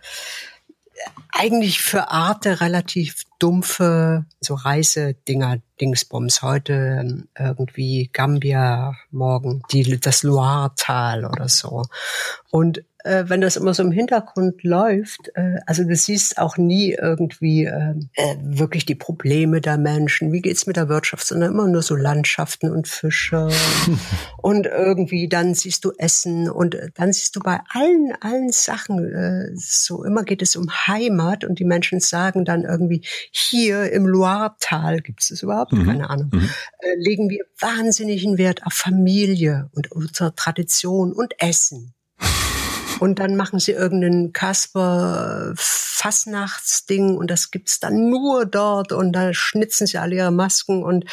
[1.31, 6.41] eigentlich für Arte relativ dumpfe so Reisedinger, Dingsbums.
[6.41, 11.83] Heute ähm, irgendwie Gambia, morgen die, das Loire-Tal oder so.
[12.51, 16.93] Und äh, wenn das immer so im Hintergrund läuft, äh, also du siehst auch nie
[16.93, 21.67] irgendwie äh, äh, wirklich die Probleme der Menschen, wie geht's mit der Wirtschaft, sondern immer
[21.67, 23.49] nur so Landschaften und Fische
[24.41, 29.05] und irgendwie dann siehst du Essen und äh, dann siehst du bei allen, allen Sachen,
[29.13, 34.07] äh, so immer geht es um Heimat und die Menschen sagen dann irgendwie, hier im
[34.07, 35.73] Loire-Tal, gibt es überhaupt?
[35.73, 35.85] Mhm.
[35.85, 36.49] Keine Ahnung, mhm.
[36.79, 41.93] äh, legen wir wahnsinnigen Wert auf Familie und unsere Tradition und Essen.
[42.99, 45.53] Und dann machen sie irgendeinen Kasper
[46.05, 51.05] Fassnachtsding und das gibt's dann nur dort und da schnitzen sie alle ihre Masken und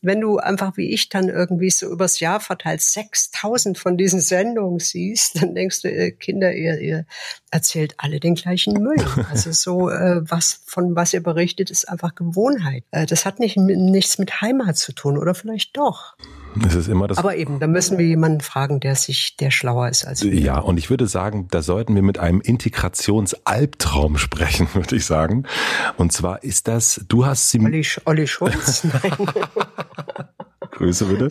[0.00, 4.78] wenn du einfach wie ich dann irgendwie so übers Jahr verteilt 6000 von diesen Sendungen
[4.78, 7.04] siehst, dann denkst du, ihr Kinder, ihr, ihr
[7.50, 8.96] erzählt alle den gleichen Müll.
[9.30, 12.84] Also so äh, was von was ihr berichtet ist einfach Gewohnheit.
[12.90, 16.16] Äh, das hat nicht nichts mit Heimat zu tun oder vielleicht doch.
[16.66, 17.18] Es ist immer das.
[17.18, 20.34] Aber eben, da müssen wir jemanden fragen, der sich, der schlauer ist als wir.
[20.34, 24.37] Ja, und ich würde sagen, da sollten wir mit einem Integrationsalbtraum sprechen,
[24.74, 25.44] würde ich sagen.
[25.96, 27.60] Und zwar ist das, du hast sie.
[27.60, 28.84] Olli, Olli Schulz?
[29.02, 29.12] Nein.
[30.78, 31.28] Grüße bitte.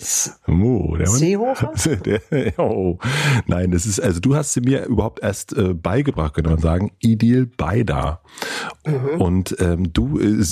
[0.50, 1.72] Oh, der Seehofer?
[2.06, 2.22] Der,
[2.60, 3.00] oh.
[3.46, 6.92] Nein, das ist, also du hast sie mir überhaupt erst äh, beigebracht, könnte man sagen.
[7.00, 8.22] Idil Beida.
[8.86, 9.22] Mhm.
[9.22, 10.44] Und ähm, du, äh,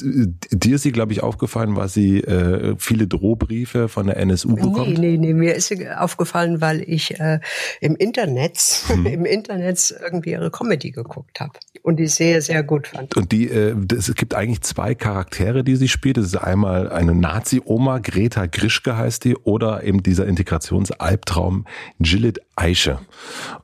[0.52, 4.98] dir ist sie, glaube ich, aufgefallen, weil sie äh, viele Drohbriefe von der NSU bekommt?
[4.98, 7.42] Nee, nee, nee, mir ist sie aufgefallen, weil ich äh,
[7.82, 9.06] im Internet, mhm.
[9.08, 13.18] im Internet irgendwie ihre Comedy geguckt habe und die sehr, sehr gut fand.
[13.18, 16.16] Und die, äh, es gibt eigentlich zwei Charaktere, die sie spielt.
[16.16, 18.48] Das ist einmal eine Nazi-Oma, Greta
[18.86, 21.66] Grischke heißt die, oder eben dieser Integrationsalbtraum
[22.00, 23.00] Gillet Eiche.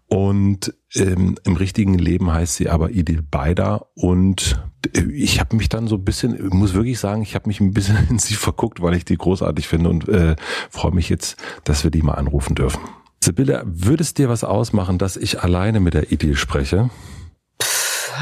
[0.07, 3.88] Und ähm, im richtigen Leben heißt sie aber Idil Beider.
[3.95, 4.62] Und
[4.95, 7.73] äh, ich habe mich dann so ein bisschen, muss wirklich sagen, ich habe mich ein
[7.73, 10.36] bisschen in sie verguckt, weil ich die großartig finde und äh,
[10.69, 12.81] freue mich jetzt, dass wir die mal anrufen dürfen.
[13.23, 16.89] Sibylle, würde es dir was ausmachen, dass ich alleine mit der Idil spreche?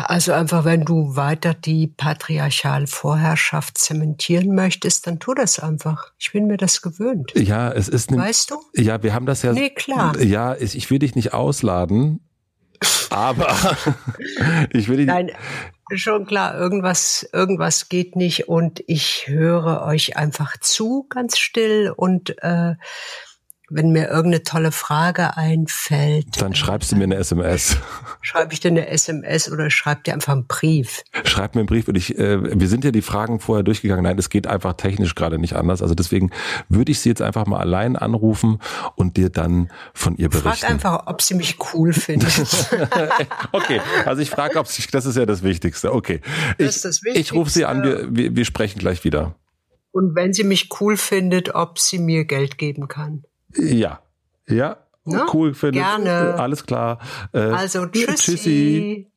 [0.05, 6.11] Also einfach, wenn du weiter die patriarchale Vorherrschaft zementieren möchtest, dann tu das einfach.
[6.17, 7.31] Ich bin mir das gewöhnt.
[7.35, 8.11] Ja, es ist.
[8.11, 8.61] Ne, weißt du?
[8.75, 9.53] Ja, wir haben das ja.
[9.53, 10.19] Nee, klar.
[10.19, 12.19] Ja, ich will dich nicht ausladen,
[13.09, 13.77] aber
[14.73, 15.07] ich will dich.
[15.07, 15.31] Nein,
[15.95, 22.41] schon klar, irgendwas, irgendwas geht nicht und ich höre euch einfach zu, ganz still und
[22.43, 22.75] äh,
[23.69, 26.41] wenn mir irgendeine tolle Frage einfällt.
[26.41, 27.77] Dann schreibst du mir eine SMS.
[28.21, 31.03] Schreibe ich dir eine SMS oder schreib dir einfach einen Brief?
[31.23, 34.03] Schreib mir einen Brief und ich, äh, wir sind ja die Fragen vorher durchgegangen.
[34.03, 35.81] Nein, es geht einfach technisch gerade nicht anders.
[35.81, 36.31] Also deswegen
[36.67, 38.59] würde ich sie jetzt einfach mal allein anrufen
[38.95, 40.49] und dir dann von ihr berichten.
[40.49, 42.31] Frag einfach, ob sie mich cool findet.
[43.51, 45.93] okay, also ich frage, ob sie, das ist ja das Wichtigste.
[45.93, 46.21] Okay.
[46.57, 47.19] Ich, das ist das Wichtigste.
[47.19, 49.35] Ich rufe sie an, wir, wir, wir sprechen gleich wieder.
[49.91, 53.23] Und wenn sie mich cool findet, ob sie mir Geld geben kann.
[53.55, 54.01] Ja,
[54.47, 55.25] ja, ne?
[55.33, 55.83] cool findet.
[55.83, 56.35] Gerne.
[56.37, 56.99] Alles klar.
[57.33, 58.15] Äh, also tschüssi.
[58.15, 59.11] tschüssi.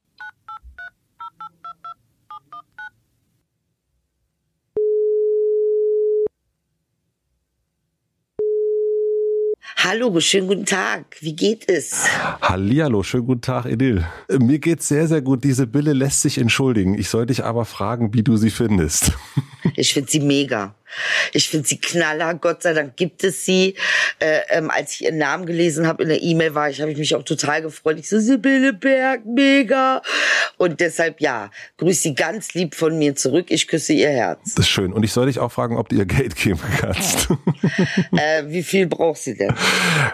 [9.85, 11.17] Hallo, schönen guten Tag.
[11.21, 12.07] Wie geht es?
[12.41, 14.07] Hallihallo, schönen guten Tag, Edil.
[14.31, 15.43] Mir geht's sehr, sehr gut.
[15.43, 16.97] Diese Bille lässt sich entschuldigen.
[16.97, 19.13] Ich soll dich aber fragen, wie du sie findest.
[19.75, 20.75] Ich finde sie mega.
[21.33, 23.75] Ich finde sie knaller, Gott sei Dank gibt es sie.
[24.19, 26.99] Äh, ähm, als ich ihren Namen gelesen habe in der E-Mail war ich, habe ich
[26.99, 27.99] mich auch total gefreut.
[27.99, 30.03] Ich so, Sibylle Berg, mega.
[30.57, 33.47] Und deshalb ja, grüß sie ganz lieb von mir zurück.
[33.49, 34.55] Ich küsse ihr Herz.
[34.55, 34.93] Das ist schön.
[34.93, 37.29] Und ich soll dich auch fragen, ob du ihr Geld geben kannst.
[38.13, 39.55] äh, wie viel braucht sie denn?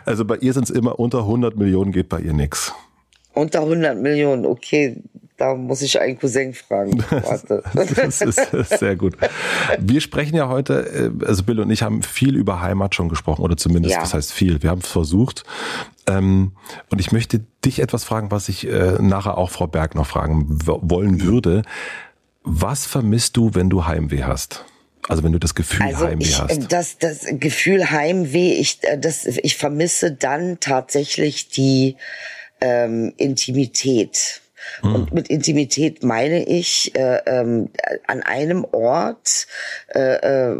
[0.04, 2.72] Also bei ihr sind es immer unter 100 Millionen, geht bei ihr nix.
[3.34, 5.02] Unter 100 Millionen, okay.
[5.38, 6.98] Da muss ich einen Cousin fragen.
[7.10, 7.62] Warte.
[7.72, 9.16] das ist sehr gut.
[9.78, 13.42] Wir sprechen ja heute, äh, also Bill und ich haben viel über Heimat schon gesprochen,
[13.42, 14.00] oder zumindest, ja.
[14.00, 14.64] das heißt viel.
[14.64, 15.44] Wir haben es versucht.
[16.08, 16.52] Ähm,
[16.90, 20.46] und ich möchte dich etwas fragen, was ich äh, nachher auch Frau Berg noch fragen
[20.66, 21.62] wollen würde.
[22.42, 24.64] Was vermisst du, wenn du Heimweh hast?
[25.08, 26.72] Also wenn du das Gefühl also Heimweh ich, hast.
[26.72, 31.94] Das, das Gefühl Heimweh, ich, äh, das, ich vermisse dann tatsächlich die
[32.60, 34.40] ähm, Intimität.
[34.82, 34.94] Mhm.
[34.94, 37.70] Und mit Intimität meine ich äh, ähm,
[38.06, 39.46] an einem Ort
[39.94, 40.56] äh, äh,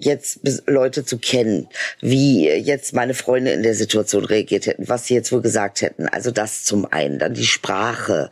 [0.00, 1.68] jetzt Leute zu kennen,
[2.00, 6.08] wie jetzt meine Freunde in der Situation reagiert hätten, was sie jetzt wohl gesagt hätten.
[6.08, 8.30] Also das zum einen, dann die Sprache,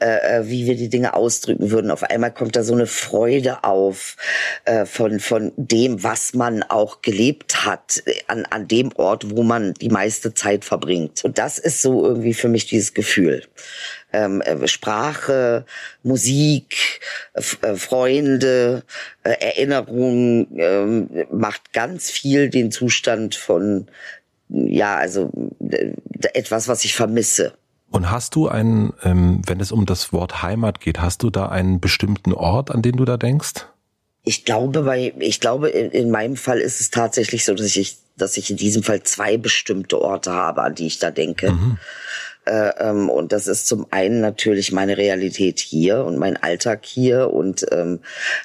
[0.00, 1.90] äh, äh, wie wir die Dinge ausdrücken würden.
[1.90, 4.16] Auf einmal kommt da so eine Freude auf
[4.64, 9.74] äh, von von dem, was man auch gelebt hat an an dem Ort, wo man
[9.74, 11.24] die meiste Zeit verbringt.
[11.24, 13.42] Und das ist so irgendwie für mich dieses Gefühl
[14.16, 15.66] ähm, äh, Sprache,
[16.02, 17.00] Musik,
[17.34, 18.82] äh, Freunde,
[19.22, 23.88] äh, Erinnerung äh, macht ganz viel den Zustand von,
[24.48, 25.30] ja, also
[26.32, 27.52] etwas, was ich vermisse.
[27.90, 31.48] Und hast du einen, ähm, wenn es um das Wort Heimat geht, hast du da
[31.48, 33.66] einen bestimmten Ort, an den du da denkst?
[34.24, 37.98] Ich glaube, bei, ich glaube, in, in meinem Fall ist es tatsächlich so, dass ich,
[38.16, 41.52] dass ich in diesem Fall zwei bestimmte Orte habe, an die ich da denke.
[41.52, 41.78] Mhm.
[42.46, 47.32] Äh, ähm, und das ist zum einen natürlich meine Realität hier und mein Alltag hier
[47.32, 48.00] und ähm,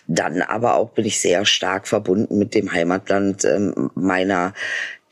[0.08, 4.54] dann aber auch bin ich sehr stark verbunden mit dem Heimatland ähm, meiner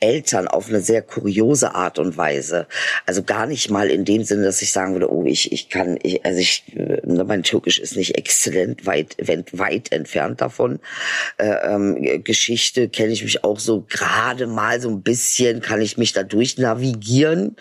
[0.00, 2.66] Eltern auf eine sehr kuriose Art und Weise.
[3.06, 5.98] Also gar nicht mal in dem Sinne, dass ich sagen würde, oh, ich, ich kann,
[6.02, 9.16] ich, also ich, äh, mein Türkisch ist nicht exzellent, weit,
[9.52, 10.80] weit entfernt davon.
[11.36, 15.98] Äh, ähm, Geschichte kenne ich mich auch so gerade mal so ein bisschen, kann ich
[15.98, 17.56] mich da durch navigieren.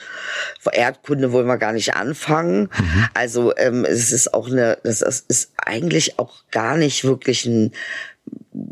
[0.71, 2.69] Erdkunde wollen wir gar nicht anfangen.
[2.77, 3.07] Mhm.
[3.13, 7.73] Also ähm, es ist auch eine, das ist eigentlich auch gar nicht wirklich ein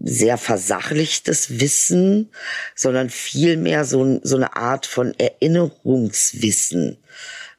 [0.04, 2.30] sehr versachlichtes Wissen,
[2.76, 6.98] sondern vielmehr so, so eine Art von Erinnerungswissen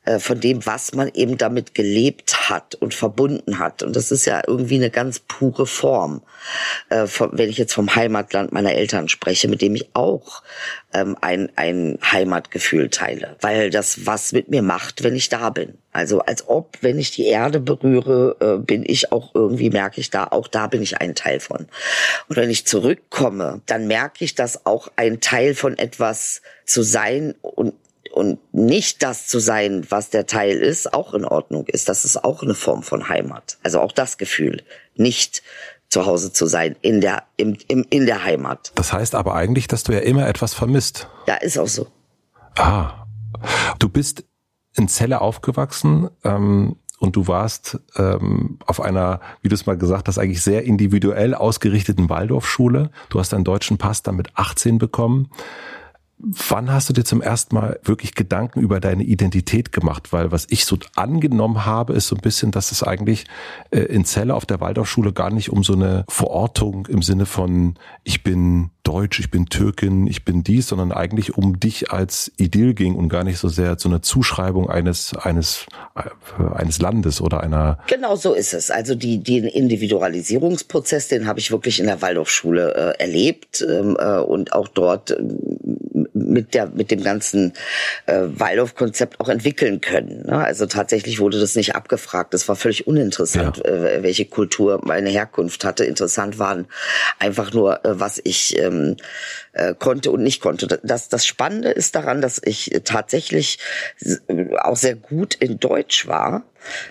[0.09, 3.83] äh, von dem, was man eben damit gelebt hat und verbunden hat.
[3.83, 6.23] Und das ist ja irgendwie eine ganz pure Form,
[6.89, 10.43] äh, wenn ich jetzt vom Heimatland meiner Eltern spreche, mit dem ich auch
[10.95, 15.77] ähm, ein, ein Heimatgefühl teile, weil das was mit mir macht, wenn ich da bin.
[15.99, 20.11] Also als ob, wenn ich die Erde berühre, äh, bin ich auch irgendwie, merke ich
[20.11, 21.67] da, auch da bin ich ein Teil von.
[22.29, 27.35] Und wenn ich zurückkomme, dann merke ich, dass auch ein Teil von etwas zu sein
[27.43, 27.75] und
[28.11, 31.89] und nicht das zu sein, was der Teil ist, auch in Ordnung ist.
[31.89, 33.59] Das ist auch eine Form von Heimat.
[33.63, 34.65] Also auch das Gefühl,
[34.97, 35.43] nicht
[35.89, 38.73] zu Hause zu sein, in der, im, im, in der Heimat.
[38.75, 41.07] Das heißt aber eigentlich, dass du ja immer etwas vermisst.
[41.29, 41.87] Ja, ist auch so.
[42.57, 43.07] Ah.
[43.79, 44.25] Du bist
[44.79, 50.09] in Celle aufgewachsen ähm, und du warst ähm, auf einer, wie du es mal gesagt
[50.09, 52.91] hast, eigentlich sehr individuell ausgerichteten Waldorfschule.
[53.09, 55.31] Du hast deinen deutschen Pass dann mit 18 bekommen.
[56.21, 60.13] Wann hast du dir zum ersten Mal wirklich Gedanken über deine Identität gemacht?
[60.13, 63.27] Weil was ich so angenommen habe, ist so ein bisschen, dass es eigentlich
[63.71, 67.75] äh, in Celle auf der Waldorfschule gar nicht um so eine Verortung im Sinne von
[68.03, 72.73] ich bin Deutsch, ich bin Türkin, ich bin dies, sondern eigentlich um dich als Idyll
[72.73, 77.43] ging und gar nicht so sehr so eine Zuschreibung eines eines äh, eines Landes oder
[77.43, 77.81] einer.
[77.87, 78.71] Genau so ist es.
[78.71, 84.21] Also die den Individualisierungsprozess, den habe ich wirklich in der Waldorfschule äh, erlebt ähm, äh,
[84.21, 85.15] und auch dort
[86.15, 87.53] mit der mit dem ganzen
[88.07, 90.23] äh, Waldorf-Konzept auch entwickeln können.
[90.27, 90.39] Ne?
[90.39, 92.33] Also tatsächlich wurde das nicht abgefragt.
[92.33, 93.65] Das war völlig uninteressant, ja.
[93.65, 95.85] äh, welche Kultur meine Herkunft hatte.
[95.85, 96.67] Interessant waren
[97.19, 98.78] einfach nur, äh, was ich ähm,
[99.53, 100.67] äh, konnte und nicht konnte.
[100.83, 103.59] Das, das Spannende ist daran, dass ich tatsächlich
[104.61, 106.45] auch sehr gut in Deutsch war,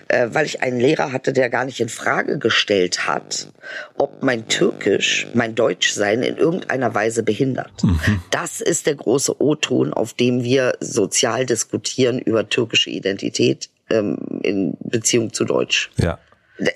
[0.08, 3.48] äh, weil ich einen Lehrer hatte, der gar nicht in Frage gestellt hat,
[3.96, 7.82] ob mein Türkisch, mein Deutschsein in irgendeiner Weise behindert.
[7.82, 8.22] Mhm.
[8.30, 14.76] Das ist der große O-Ton, auf dem wir sozial diskutieren über türkische Identität ähm, in
[14.80, 15.90] Beziehung zu Deutsch.
[15.96, 16.18] Ja.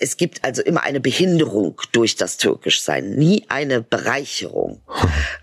[0.01, 4.81] Es gibt also immer eine Behinderung durch das Türkischsein, nie eine Bereicherung.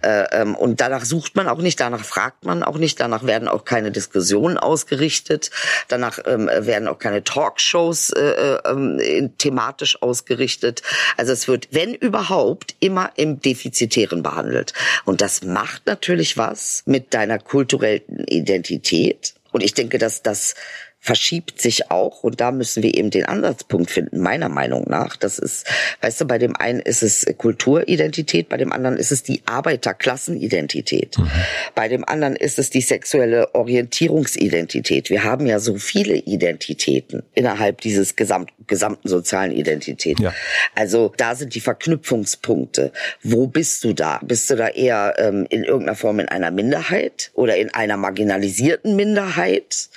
[0.02, 3.48] äh, ähm, und danach sucht man auch nicht, danach fragt man auch nicht, danach werden
[3.48, 5.52] auch keine Diskussionen ausgerichtet,
[5.88, 10.82] danach ähm, werden auch keine Talkshows äh, äh, ähm, thematisch ausgerichtet.
[11.18, 14.74] Also es wird, wenn überhaupt, immer im Defizitären behandelt.
[15.06, 19.34] Und das macht natürlich was mit deiner kulturellen Identität.
[19.52, 20.56] Und ich denke, dass das
[21.00, 25.16] verschiebt sich auch und da müssen wir eben den Ansatzpunkt finden, meiner Meinung nach.
[25.16, 25.66] Das ist,
[26.02, 31.18] weißt du, bei dem einen ist es Kulturidentität, bei dem anderen ist es die Arbeiterklassenidentität.
[31.18, 31.32] Mhm.
[31.74, 35.10] Bei dem anderen ist es die sexuelle Orientierungsidentität.
[35.10, 40.20] Wir haben ja so viele Identitäten innerhalb dieses gesamt, gesamten sozialen Identität.
[40.20, 40.34] Ja.
[40.76, 42.94] Also da sind die Verknüpfungspunkte.
[43.22, 44.20] Wo bist du da?
[44.24, 48.96] Bist du da eher ähm, in irgendeiner Form in einer Minderheit oder in einer marginalisierten
[48.96, 49.90] Minderheit?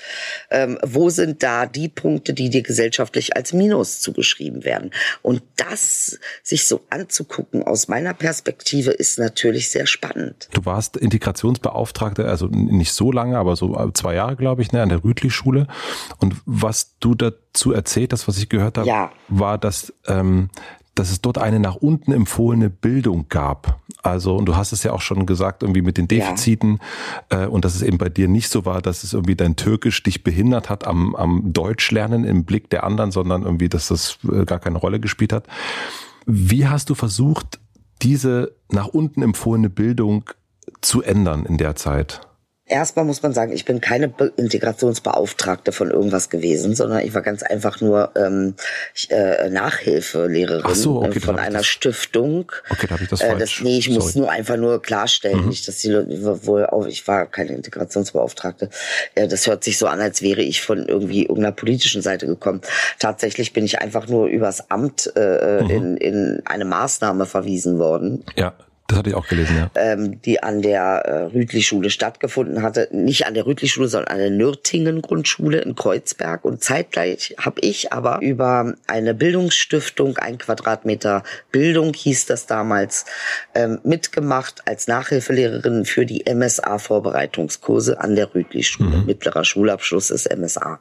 [0.50, 4.90] Ähm, wo sind da die Punkte, die dir gesellschaftlich als Minus zugeschrieben werden?
[5.22, 10.48] Und das sich so anzugucken aus meiner Perspektive ist natürlich sehr spannend.
[10.52, 14.88] Du warst Integrationsbeauftragte, also nicht so lange, aber so zwei Jahre, glaube ich, ne, an
[14.88, 15.66] der Rütli-Schule.
[16.18, 17.14] Und was du
[17.52, 19.10] dazu erzählt hast, was ich gehört habe, ja.
[19.28, 20.48] war, dass ähm,
[20.94, 23.80] dass es dort eine nach unten empfohlene Bildung gab.
[24.02, 26.80] Also, und du hast es ja auch schon gesagt, irgendwie mit den Defiziten,
[27.30, 27.44] ja.
[27.44, 30.02] äh, und dass es eben bei dir nicht so war, dass es irgendwie dein Türkisch
[30.02, 34.44] dich behindert hat am, am Deutschlernen im Blick der anderen, sondern irgendwie, dass das äh,
[34.44, 35.46] gar keine Rolle gespielt hat.
[36.26, 37.58] Wie hast du versucht,
[38.02, 40.24] diese nach unten empfohlene Bildung
[40.80, 42.20] zu ändern in der Zeit?
[42.72, 47.22] Erstmal muss man sagen, ich bin keine Be Integrationsbeauftragte von irgendwas gewesen, sondern ich war
[47.22, 48.54] ganz einfach nur ähm,
[48.94, 52.50] ich, äh, Nachhilfelehrerin so, okay, äh, von einer das, Stiftung.
[52.70, 53.34] Okay, da habe ich das falsch.
[53.34, 53.98] Äh, das, nee, ich Sorry.
[53.98, 55.48] muss nur einfach nur klarstellen, mhm.
[55.48, 58.70] nicht, dass die Leute wohl auch, ich war keine Integrationsbeauftragte.
[59.16, 62.62] Ja, das hört sich so an, als wäre ich von irgendwie irgendeiner politischen Seite gekommen.
[62.98, 65.70] Tatsächlich bin ich einfach nur übers Amt äh, mhm.
[65.70, 68.24] in, in eine Maßnahme verwiesen worden.
[68.36, 68.54] Ja,
[68.92, 69.70] das hatte ich auch gelesen, ja.
[69.74, 72.88] Ähm, die an der äh, Rütli-Schule stattgefunden hatte.
[72.92, 76.44] Nicht an der Rütli-Schule, sondern an der Nürtingen-Grundschule in Kreuzberg.
[76.44, 83.06] Und zeitgleich habe ich aber über eine Bildungsstiftung, ein Quadratmeter Bildung hieß das damals,
[83.54, 88.98] ähm, mitgemacht als Nachhilfelehrerin für die MSA-Vorbereitungskurse an der Rütli-Schule.
[88.98, 89.06] Mhm.
[89.06, 90.80] Mittlerer Schulabschluss ist MSA.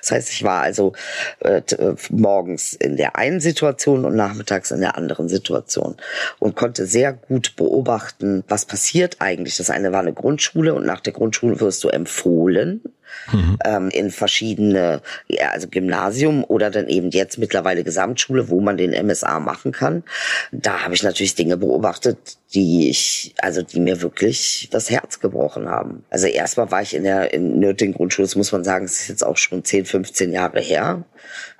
[0.00, 0.92] Das heißt, ich war also
[1.38, 5.96] äh, äh, morgens in der einen Situation und nachmittags in der anderen Situation
[6.40, 9.56] und konnte sehr gut beobachten, was passiert eigentlich.
[9.56, 12.82] Das eine war eine Grundschule und nach der Grundschule wirst du empfohlen
[13.32, 13.58] mhm.
[13.64, 18.90] ähm, in verschiedene, ja, also Gymnasium oder dann eben jetzt mittlerweile Gesamtschule, wo man den
[19.06, 20.02] MSA machen kann.
[20.52, 22.18] Da habe ich natürlich Dinge beobachtet,
[22.54, 26.04] die ich, also die mir wirklich das Herz gebrochen haben.
[26.10, 29.08] Also erstmal war ich in der in Nürting Grundschule, das muss man sagen, es ist
[29.08, 31.04] jetzt auch schon 10, 15 Jahre her.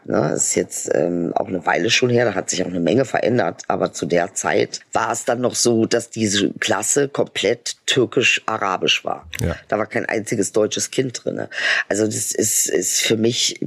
[0.08, 2.80] Ne, das ist jetzt ähm, auch eine Weile schon her, da hat sich auch eine
[2.80, 3.64] Menge verändert.
[3.68, 9.28] Aber zu der Zeit war es dann noch so, dass diese Klasse komplett türkisch-arabisch war.
[9.38, 9.54] Ja.
[9.68, 11.50] Da war kein einziges deutsches Kind drinne.
[11.90, 13.60] Also das ist, ist für mich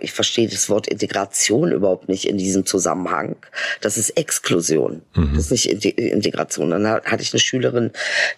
[0.00, 3.36] ich verstehe das Wort Integration überhaupt nicht in diesem Zusammenhang.
[3.80, 5.02] Das ist Exklusion.
[5.14, 5.32] Mhm.
[5.34, 5.66] Das ist nicht
[5.98, 6.70] Integration.
[6.70, 7.90] Dann hatte ich eine Schülerin,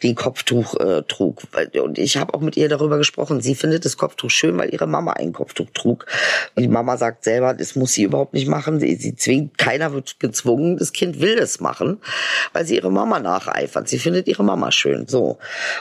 [0.02, 1.42] die ein Kopftuch äh, trug.
[1.80, 3.40] Und ich habe auch mit ihr darüber gesprochen.
[3.40, 6.06] Sie findet das Kopftuch schön, weil ihre Mama ein Kopftuch trug.
[6.54, 8.80] Und die Mama sagt selber, das muss sie überhaupt nicht machen.
[8.80, 10.76] Sie, sie zwingt, keiner wird gezwungen.
[10.76, 11.98] Das Kind will es machen,
[12.52, 13.88] weil sie ihre Mama nacheifert.
[13.88, 15.06] Sie findet ihre Mama schön.
[15.06, 15.38] So.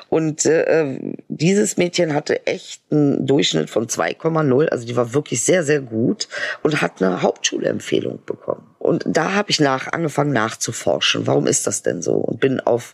[0.09, 0.99] Und äh,
[1.41, 4.67] dieses Mädchen hatte echt einen Durchschnitt von 2,0.
[4.69, 6.27] Also die war wirklich sehr sehr, gut
[6.63, 8.74] und hat eine Hauptschulempfehlung bekommen.
[8.85, 11.25] Und da habe ich nach angefangen nachzuforschen.
[11.25, 12.13] Warum ist das denn so?
[12.13, 12.93] Und bin auf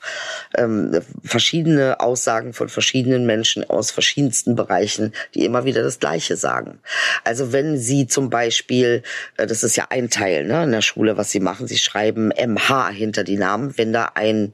[0.57, 6.79] ähm, verschiedene Aussagen von verschiedenen Menschen aus verschiedensten Bereichen, die immer wieder das Gleiche sagen.
[7.25, 9.03] Also wenn Sie zum Beispiel,
[9.35, 12.29] äh, das ist ja ein Teil ne, in der Schule, was Sie machen, Sie schreiben
[12.29, 14.53] MH hinter die Namen, wenn da ein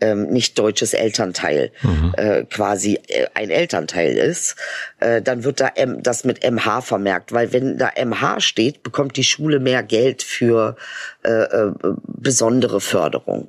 [0.00, 2.14] ähm, nicht deutsches Elternteil mhm.
[2.16, 4.54] äh, quasi äh, ein Elternteil ist,
[5.00, 9.16] äh, dann wird da M, das mit MH vermerkt, weil wenn da MH steht, bekommt
[9.16, 10.76] die Schule mehr Geld für
[11.22, 11.72] äh, äh,
[12.04, 13.48] besondere Förderung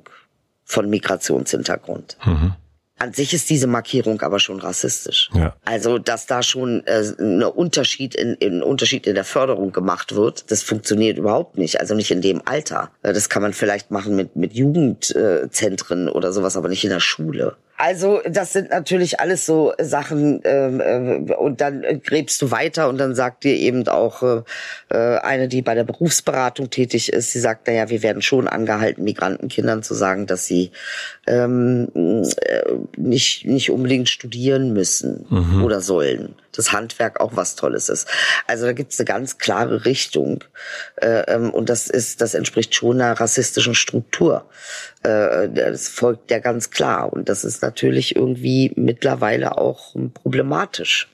[0.64, 2.16] von Migrationshintergrund.
[2.24, 2.54] Mhm.
[2.98, 5.30] An sich ist diese Markierung aber schon rassistisch.
[5.32, 5.56] Ja.
[5.64, 10.50] Also, dass da schon äh, ein Unterschied in, in Unterschied in der Förderung gemacht wird,
[10.50, 11.80] das funktioniert überhaupt nicht.
[11.80, 12.90] Also nicht in dem Alter.
[13.02, 17.00] Äh, das kann man vielleicht machen mit mit Jugendzentren oder sowas, aber nicht in der
[17.00, 17.56] Schule.
[17.80, 20.80] Also das sind natürlich alles so Sachen ähm,
[21.28, 24.42] äh, und dann gräbst du weiter und dann sagt dir eben auch äh,
[24.90, 29.02] äh eine, die bei der Berufsberatung tätig ist, sie sagt, naja, wir werden schon angehalten,
[29.02, 30.72] Migrantenkindern zu sagen, dass sie
[31.26, 32.62] ähm, äh,
[32.98, 35.64] nicht, nicht unbedingt studieren müssen mhm.
[35.64, 36.34] oder sollen.
[36.52, 38.08] Das Handwerk auch was Tolles ist.
[38.46, 40.44] Also da gibt es eine ganz klare Richtung.
[40.96, 44.46] Äh, ähm, und das ist, das entspricht schon einer rassistischen Struktur.
[45.02, 47.12] Äh, das folgt ja ganz klar.
[47.12, 51.08] Und das ist natürlich irgendwie mittlerweile auch problematisch.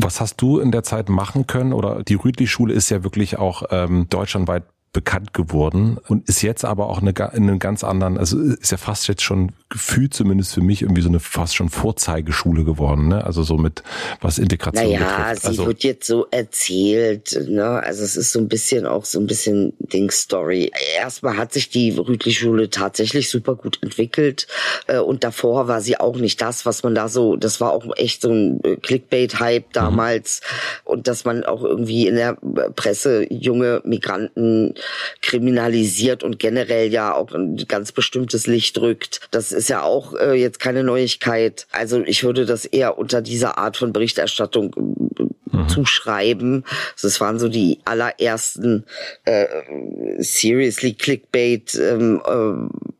[0.00, 1.72] Was hast du in der Zeit machen können?
[1.72, 4.62] Oder die Rütli-Schule ist ja wirklich auch ähm, deutschlandweit
[4.92, 8.78] bekannt geworden und ist jetzt aber auch eine, in einem ganz anderen, also ist ja
[8.78, 13.24] fast jetzt schon gefühlt zumindest für mich irgendwie so eine fast schon Vorzeigeschule geworden, ne?
[13.24, 13.82] Also so mit
[14.22, 15.42] was Integration naja, betrifft.
[15.42, 17.82] sie also, wird jetzt so erzählt, ne?
[17.82, 20.72] Also es ist so ein bisschen auch so ein bisschen Ding-Story.
[20.96, 24.46] Erstmal hat sich die Rütli-Schule tatsächlich super gut entwickelt
[24.86, 27.84] äh, und davor war sie auch nicht das, was man da so, das war auch
[27.96, 29.72] echt so ein äh, Clickbait-Hype mhm.
[29.72, 30.92] damals mhm.
[30.92, 32.38] und dass man auch irgendwie in der
[32.74, 34.74] Presse junge Migranten
[35.22, 39.20] kriminalisiert und generell ja auch ein ganz bestimmtes Licht rückt.
[39.30, 41.66] Das ist ja auch äh, jetzt keine Neuigkeit.
[41.72, 44.74] Also ich würde das eher unter dieser Art von Berichterstattung
[45.18, 45.68] äh, mhm.
[45.68, 46.64] zuschreiben.
[47.00, 48.84] Das waren so die allerersten
[49.24, 49.46] äh,
[50.18, 52.97] seriously Clickbait ähm, äh,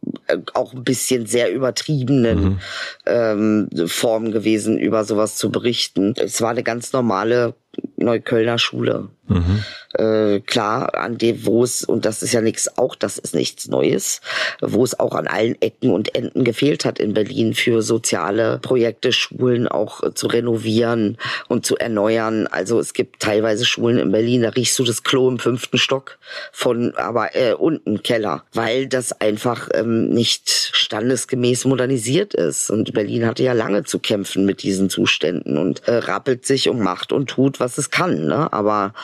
[0.54, 2.58] auch ein bisschen sehr übertriebenen mhm.
[3.06, 6.14] ähm, Formen gewesen, über sowas zu berichten.
[6.16, 7.54] Es war eine ganz normale
[7.96, 9.08] Neuköllner Schule.
[9.28, 9.64] Mhm.
[9.94, 13.68] Äh, klar, an dem, wo es, und das ist ja nichts, auch das ist nichts
[13.68, 14.20] Neues,
[14.60, 19.12] wo es auch an allen Ecken und Enden gefehlt hat in Berlin für soziale Projekte,
[19.12, 22.46] Schulen auch äh, zu renovieren und zu erneuern.
[22.46, 26.18] Also es gibt teilweise Schulen in Berlin, da riechst du das Klo im fünften Stock
[26.52, 32.70] von, aber äh, unten Keller, weil das einfach ähm, nicht standesgemäß modernisiert ist.
[32.70, 36.80] Und Berlin hatte ja lange zu kämpfen mit diesen Zuständen und äh, rappelt sich und
[36.80, 38.26] macht und tut, was es kann.
[38.26, 38.52] Ne?
[38.52, 38.94] Aber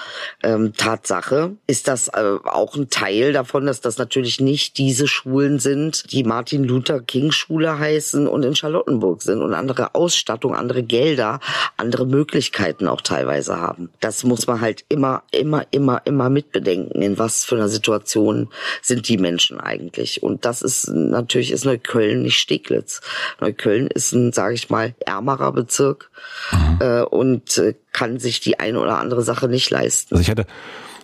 [0.42, 5.58] ähm, Tatsache ist das äh, auch ein Teil davon, dass das natürlich nicht diese Schulen
[5.58, 10.82] sind, die Martin Luther King Schule heißen und in Charlottenburg sind und andere Ausstattung, andere
[10.82, 11.40] Gelder,
[11.76, 13.90] andere Möglichkeiten auch teilweise haben.
[14.00, 17.02] Das muss man halt immer, immer, immer, immer mitbedenken.
[17.02, 18.48] In was für einer Situation
[18.82, 20.22] sind die Menschen eigentlich?
[20.22, 23.00] Und das ist natürlich ist Neukölln nicht Steglitz.
[23.40, 26.10] Neukölln ist ein, sage ich mal, ärmerer Bezirk
[26.52, 26.78] mhm.
[26.80, 30.14] äh, und äh, kann sich die eine oder andere Sache nicht leisten.
[30.14, 30.46] Also ich hätte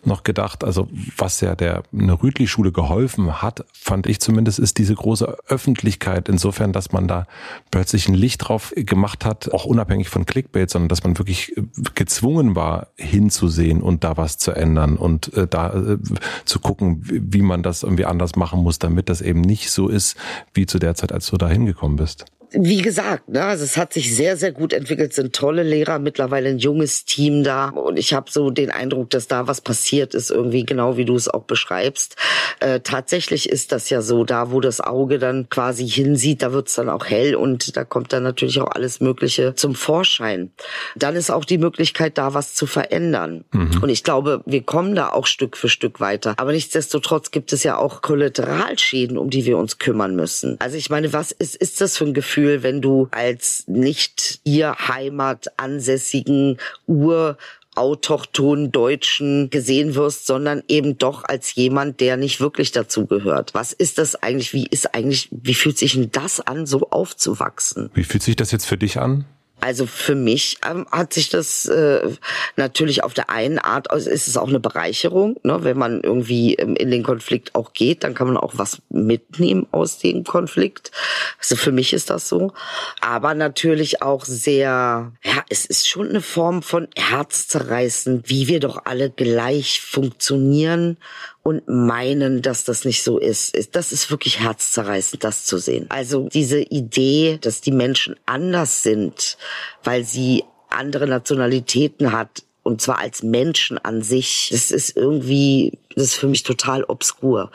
[0.06, 4.94] noch gedacht, also was ja der eine Rütli-Schule geholfen hat, fand ich zumindest, ist diese
[4.94, 6.28] große Öffentlichkeit.
[6.28, 7.26] Insofern, dass man da
[7.70, 11.62] plötzlich ein Licht drauf gemacht hat, auch unabhängig von Clickbait, sondern dass man wirklich äh,
[11.94, 15.98] gezwungen war, hinzusehen und da was zu ändern und äh, da äh,
[16.44, 20.16] zu gucken, wie man das irgendwie anders machen muss, damit das eben nicht so ist,
[20.54, 23.92] wie zu der Zeit, als du da hingekommen bist wie gesagt, ne, also es hat
[23.92, 28.12] sich sehr, sehr gut entwickelt, sind tolle Lehrer, mittlerweile ein junges Team da und ich
[28.12, 31.44] habe so den Eindruck, dass da was passiert ist, irgendwie genau wie du es auch
[31.44, 32.16] beschreibst.
[32.58, 36.74] Äh, tatsächlich ist das ja so, da wo das Auge dann quasi hinsieht, da wird's
[36.74, 40.50] dann auch hell und da kommt dann natürlich auch alles Mögliche zum Vorschein.
[40.96, 43.44] Dann ist auch die Möglichkeit, da was zu verändern.
[43.52, 43.82] Mhm.
[43.82, 46.34] Und ich glaube, wir kommen da auch Stück für Stück weiter.
[46.36, 50.56] Aber nichtsdestotrotz gibt es ja auch Kollateralschäden, um die wir uns kümmern müssen.
[50.58, 52.39] Also ich meine, was ist, ist das für ein Gefühl?
[52.40, 57.36] Gefühl, wenn du als nicht ihr Heimat ansässigen Ur
[57.76, 63.54] autochthonen Deutschen gesehen wirst, sondern eben doch als jemand, der nicht wirklich dazu gehört.
[63.54, 64.52] Was ist das eigentlich?
[64.52, 67.90] Wie ist eigentlich, wie fühlt sich denn das an, so aufzuwachsen?
[67.94, 69.24] Wie fühlt sich das jetzt für dich an?
[69.60, 72.10] Also für mich ähm, hat sich das äh,
[72.56, 75.62] natürlich auf der einen Art, also ist es auch eine Bereicherung, ne?
[75.62, 79.66] wenn man irgendwie ähm, in den Konflikt auch geht, dann kann man auch was mitnehmen
[79.70, 80.90] aus dem Konflikt.
[81.38, 82.52] Also für mich ist das so.
[83.00, 88.84] Aber natürlich auch sehr, ja, es ist schon eine Form von Herzzerreißen, wie wir doch
[88.84, 90.96] alle gleich funktionieren
[91.42, 93.74] und meinen, dass das nicht so ist.
[93.74, 95.86] Das ist wirklich herzzerreißend, das zu sehen.
[95.88, 99.38] Also diese Idee, dass die Menschen anders sind,
[99.82, 104.48] weil sie andere Nationalitäten hat, und zwar als Menschen an sich.
[104.52, 107.50] Das ist irgendwie, das ist für mich total obskur.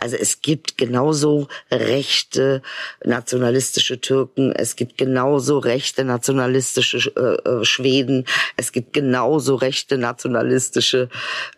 [0.00, 2.62] Also es gibt genauso rechte
[3.04, 8.24] nationalistische Türken, es gibt genauso rechte nationalistische äh, äh Schweden,
[8.56, 11.08] es gibt genauso rechte nationalistische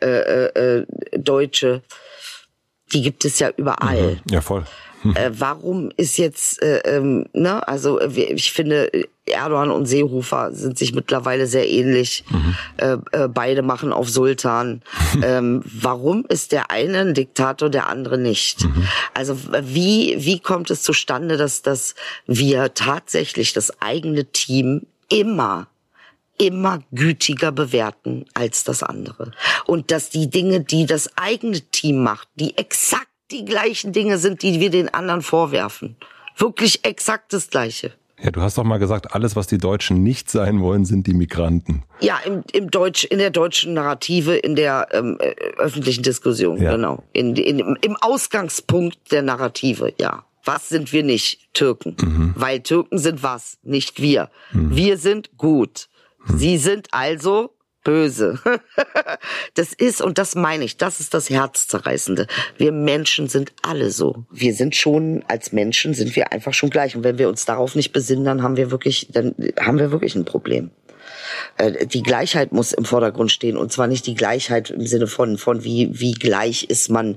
[0.01, 0.87] äh, äh, äh,
[1.19, 1.83] Deutsche.
[2.93, 4.13] Die gibt es ja überall.
[4.13, 4.21] Mhm.
[4.31, 4.65] Ja, voll.
[5.05, 8.91] Äh, warum ist jetzt, äh, ähm, ne, also ich finde,
[9.29, 12.25] Erdogan und Seehofer sind sich mittlerweile sehr ähnlich.
[12.31, 12.55] Mhm.
[12.77, 14.83] Äh, äh, beide machen auf Sultan.
[15.23, 18.65] ähm, warum ist der eine ein Diktator, der andere nicht?
[18.65, 18.89] Mhm.
[19.15, 21.95] Also wie, wie kommt es zustande, dass, dass
[22.27, 25.69] wir tatsächlich das eigene Team immer
[26.39, 29.33] immer gütiger bewerten als das andere.
[29.67, 34.43] Und dass die Dinge, die das eigene Team macht, die exakt die gleichen Dinge sind,
[34.43, 35.97] die wir den anderen vorwerfen.
[36.37, 37.93] Wirklich exakt das Gleiche.
[38.21, 41.15] Ja, du hast doch mal gesagt, alles, was die Deutschen nicht sein wollen, sind die
[41.15, 41.85] Migranten.
[42.01, 46.73] Ja, im, im Deutsch, in der deutschen Narrative, in der ähm, äh, öffentlichen Diskussion, ja.
[46.73, 47.05] genau.
[47.13, 50.25] In, in, Im Ausgangspunkt der Narrative, ja.
[50.45, 51.53] Was sind wir nicht?
[51.53, 51.97] Türken.
[52.01, 52.35] Mhm.
[52.37, 53.59] Weil Türken sind was?
[53.63, 54.31] Nicht wir.
[54.53, 54.75] Mhm.
[54.75, 55.89] Wir sind gut.
[56.27, 56.39] Mhm.
[56.39, 57.55] Sie sind also
[57.89, 58.39] böse.
[59.55, 62.27] das ist, und das meine ich, das ist das Herzzerreißende.
[62.59, 64.27] Wir Menschen sind alle so.
[64.31, 66.97] Wir sind schon, als Menschen sind wir einfach schon gleich.
[66.97, 70.15] Und wenn wir uns darauf nicht besinnen, dann haben wir wirklich, dann haben wir wirklich
[70.15, 70.71] ein Problem
[71.57, 75.39] äh, die Gleichheit muss im Vordergrund stehen und zwar nicht die Gleichheit im Sinne von
[75.39, 77.17] von wie wie gleich ist man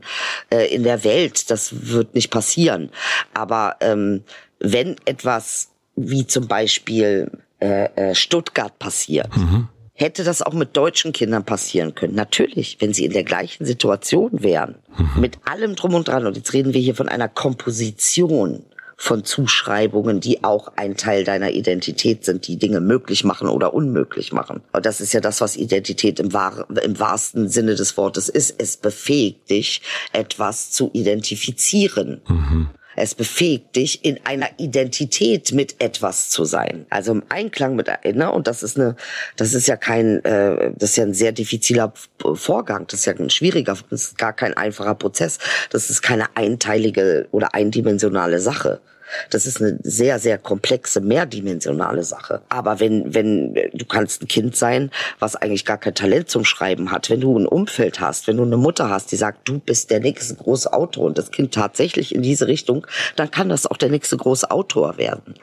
[0.50, 1.52] äh, in der Welt.
[1.52, 2.92] Das wird nicht passieren.
[3.34, 4.24] Aber ähm,
[4.60, 9.36] wenn etwas wie zum Beispiel äh, Stuttgart passiert.
[9.36, 9.68] Mhm
[10.02, 12.16] hätte das auch mit deutschen Kindern passieren können.
[12.16, 14.76] Natürlich, wenn sie in der gleichen Situation wären.
[14.98, 15.22] Mhm.
[15.22, 16.26] Mit allem drum und dran.
[16.26, 18.66] Und jetzt reden wir hier von einer Komposition
[18.98, 24.32] von Zuschreibungen, die auch ein Teil deiner Identität sind, die Dinge möglich machen oder unmöglich
[24.32, 24.62] machen.
[24.74, 28.54] Und das ist ja das, was Identität im, wahr, im wahrsten Sinne des Wortes ist.
[28.60, 29.82] Es befähigt dich,
[30.14, 32.22] etwas zu identifizieren.
[32.28, 32.70] Mhm.
[32.96, 36.86] Es befähigt dich, in einer Identität mit etwas zu sein.
[36.90, 38.32] Also im Einklang mit, ne?
[38.32, 38.96] Und das ist eine,
[39.38, 41.94] das ist ja kein, äh, das ist ja ein sehr diffiziler
[42.34, 42.86] Vorgang.
[42.88, 45.40] Das ist ja ein schwieriger, das ist gar kein einfacher Prozess.
[45.70, 48.82] Das ist keine einteilige oder eindimensionale Sache.
[49.30, 52.42] Das ist eine sehr, sehr komplexe, mehrdimensionale Sache.
[52.50, 56.92] Aber wenn, wenn, du kannst ein Kind sein, was eigentlich gar kein Talent zum Schreiben
[56.92, 59.92] hat, wenn du ein Umfeld hast, wenn du eine Mutter hast, die sagt, du bist
[59.92, 63.78] der nächste große Autor und das Kind tatsächlich in diese Richtung, dann kann das auch
[63.78, 65.36] der nächste große Autor werden.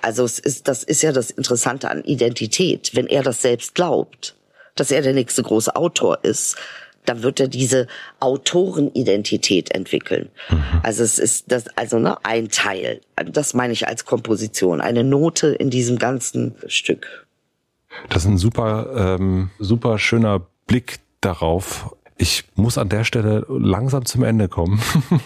[0.00, 2.94] Also es ist, das ist ja das Interessante an Identität.
[2.94, 4.34] Wenn er das selbst glaubt,
[4.74, 6.56] dass er der nächste große Autor ist,
[7.04, 7.86] da wird er diese
[8.20, 10.30] Autorenidentität entwickeln.
[10.50, 10.62] Mhm.
[10.82, 13.00] Also es ist das, also ne, ein Teil.
[13.16, 17.26] Das meine ich als Komposition, eine Note in diesem ganzen Stück.
[18.08, 21.94] Das ist ein super, ähm, super schöner Blick darauf.
[22.16, 24.80] Ich muss an der Stelle langsam zum Ende kommen.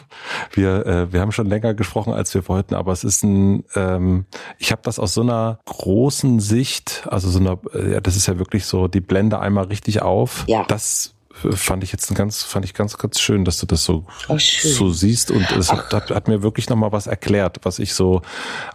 [0.52, 4.24] wir, äh, wir haben schon länger gesprochen, als wir wollten, aber es ist ein, ähm,
[4.58, 8.26] ich habe das aus so einer großen Sicht, also so einer, äh, ja, das ist
[8.26, 10.44] ja wirklich so, die Blende einmal richtig auf.
[10.48, 10.64] Ja.
[10.68, 11.15] Das
[11.52, 14.38] fand ich jetzt ein ganz, fand ich ganz, ganz schön, dass du das so, oh,
[14.38, 18.22] so siehst und es hat, hat, hat, mir wirklich nochmal was erklärt, was ich so,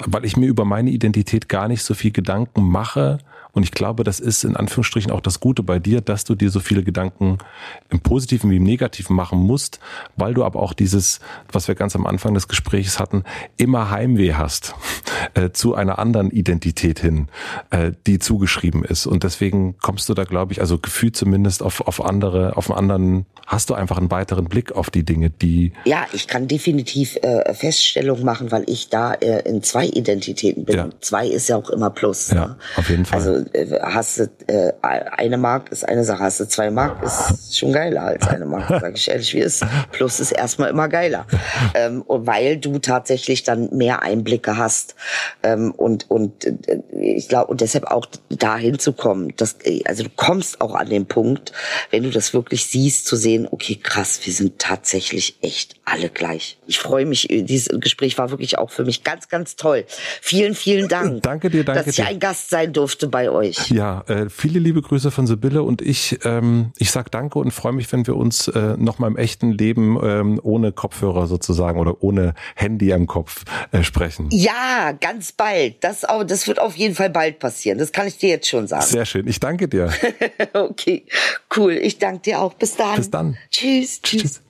[0.05, 3.20] weil ich mir über meine Identität gar nicht so viel Gedanken mache,
[3.53, 6.49] und ich glaube, das ist in Anführungsstrichen auch das Gute bei dir, dass du dir
[6.49, 7.38] so viele Gedanken
[7.89, 9.80] im Positiven wie im Negativen machen musst,
[10.16, 11.20] weil du aber auch dieses,
[11.51, 13.24] was wir ganz am Anfang des Gesprächs hatten,
[13.57, 14.76] immer Heimweh hast
[15.34, 17.28] äh, zu einer anderen Identität hin,
[17.69, 19.05] äh, die zugeschrieben ist.
[19.05, 22.78] Und deswegen kommst du da, glaube ich, also gefühlt zumindest auf, auf andere, auf einen
[22.78, 25.74] anderen, hast du einfach einen weiteren Blick auf die Dinge, die.
[25.86, 30.76] Ja, ich kann definitiv äh, Feststellung machen, weil ich da äh, in zwei Identitäten bin.
[30.76, 30.89] Ja.
[31.01, 32.32] Zwei ist ja auch immer Plus.
[32.32, 32.57] Ja, ne?
[32.78, 33.19] auf jeden Fall.
[33.19, 37.57] Also äh, hast du äh, eine Mark ist eine Sache, hast du zwei Mark ist
[37.57, 39.65] schon geiler als eine Mark, sage ich ehrlich wie ist.
[39.91, 41.26] Plus ist erstmal immer geiler,
[41.74, 44.95] ähm, weil du tatsächlich dann mehr Einblicke hast
[45.43, 50.09] ähm, und und äh, ich glaube und deshalb auch dahin zu kommen, dass also du
[50.16, 51.51] kommst auch an den Punkt,
[51.89, 56.59] wenn du das wirklich siehst, zu sehen, okay krass, wir sind tatsächlich echt alle gleich.
[56.68, 59.86] Ich freue mich, dieses Gespräch war wirklich auch für mich ganz ganz toll.
[60.22, 61.24] Vielen vielen Dank.
[61.24, 63.70] Danke dir, danke dass ich ein Gast sein durfte bei euch.
[63.70, 66.20] Ja, äh, viele liebe Grüße von Sibylle und ich.
[66.24, 69.51] Ähm, ich sag Danke und freue mich, wenn wir uns äh, noch mal im echten
[69.51, 74.30] Leben ähm, ohne Kopfhörer sozusagen oder ohne Handy am Kopf äh, sprechen.
[74.32, 75.84] Ja, ganz bald.
[75.84, 77.78] Das, auch, das wird auf jeden Fall bald passieren.
[77.78, 78.86] Das kann ich dir jetzt schon sagen.
[78.86, 79.28] Sehr schön.
[79.28, 79.91] Ich danke dir.
[80.54, 81.06] okay,
[81.58, 81.74] cool.
[81.74, 82.54] Ich danke dir auch.
[82.54, 82.95] Bis dann.
[82.95, 83.38] Bis dann.
[83.49, 84.02] Tschüss.
[84.02, 84.22] Tschüss.
[84.22, 84.41] tschüss.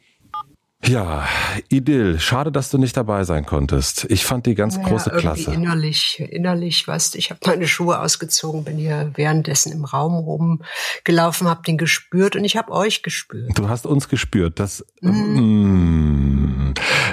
[0.88, 1.28] Ja,
[1.70, 4.08] Idyll, schade, dass du nicht dabei sein konntest.
[4.10, 5.54] Ich fand die ganz naja, große Klasse.
[5.54, 11.47] Innerlich, innerlich, weißt du, ich habe meine Schuhe ausgezogen, bin hier währenddessen im Raum rumgelaufen,
[11.47, 13.52] habe den gespürt und ich habe euch gespürt.
[13.56, 14.60] Du hast uns gespürt.
[14.60, 16.41] Das, mm.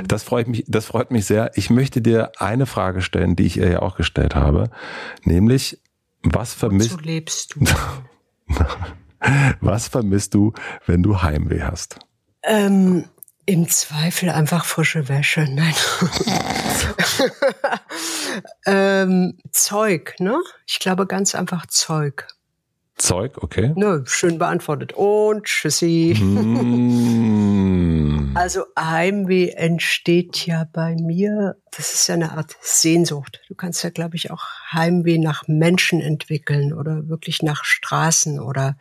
[0.06, 1.50] Das freut mich, das freut mich sehr.
[1.54, 4.70] Ich möchte dir eine Frage stellen, die ich ihr ja auch gestellt habe,
[5.24, 5.80] nämlich
[6.22, 7.00] was vermisst?
[7.04, 7.64] Lebst du.
[9.60, 10.52] was vermisst du,
[10.86, 11.98] wenn du Heimweh hast?
[12.42, 13.04] Ähm,
[13.46, 15.46] Im Zweifel einfach frische Wäsche.
[15.48, 15.74] Nein.
[18.66, 20.38] ähm, Zeug, ne?
[20.66, 22.26] Ich glaube ganz einfach Zeug.
[22.98, 23.72] Zeug, okay.
[23.76, 24.92] Nö, schön beantwortet.
[24.94, 26.14] Und tschüssi.
[26.20, 27.88] Mm.
[28.34, 33.40] Also Heimweh entsteht ja bei mir, das ist ja eine Art Sehnsucht.
[33.48, 38.76] Du kannst ja, glaube ich, auch Heimweh nach Menschen entwickeln oder wirklich nach Straßen oder,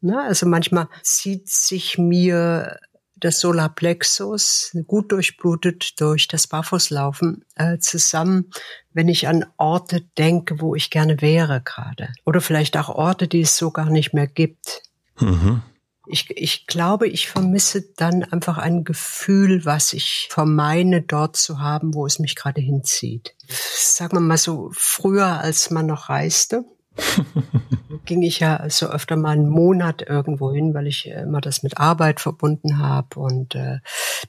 [0.00, 0.20] ne?
[0.20, 2.78] Also manchmal zieht sich mir
[3.20, 8.50] das Solarplexus gut durchblutet durch das Barfußlaufen äh, zusammen,
[8.92, 12.12] wenn ich an Orte denke, wo ich gerne wäre gerade.
[12.24, 14.82] Oder vielleicht auch Orte, die es so gar nicht mehr gibt.
[15.18, 15.62] Mhm.
[16.06, 21.94] Ich, ich glaube, ich vermisse dann einfach ein Gefühl, was ich vermeine, dort zu haben,
[21.94, 23.36] wo es mich gerade hinzieht.
[23.48, 26.64] Sagen wir mal so, früher, als man noch reiste,
[28.04, 31.78] ging ich ja so öfter mal einen Monat irgendwo hin, weil ich immer das mit
[31.78, 33.78] Arbeit verbunden habe und äh,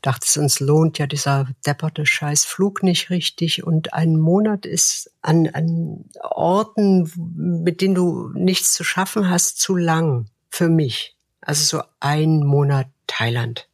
[0.01, 3.63] dachte, sonst lohnt ja dieser depperte scheiß Flug nicht richtig.
[3.63, 9.75] Und ein Monat ist an, an Orten, mit denen du nichts zu schaffen hast, zu
[9.75, 11.15] lang für mich.
[11.41, 13.67] Also so ein Monat Thailand.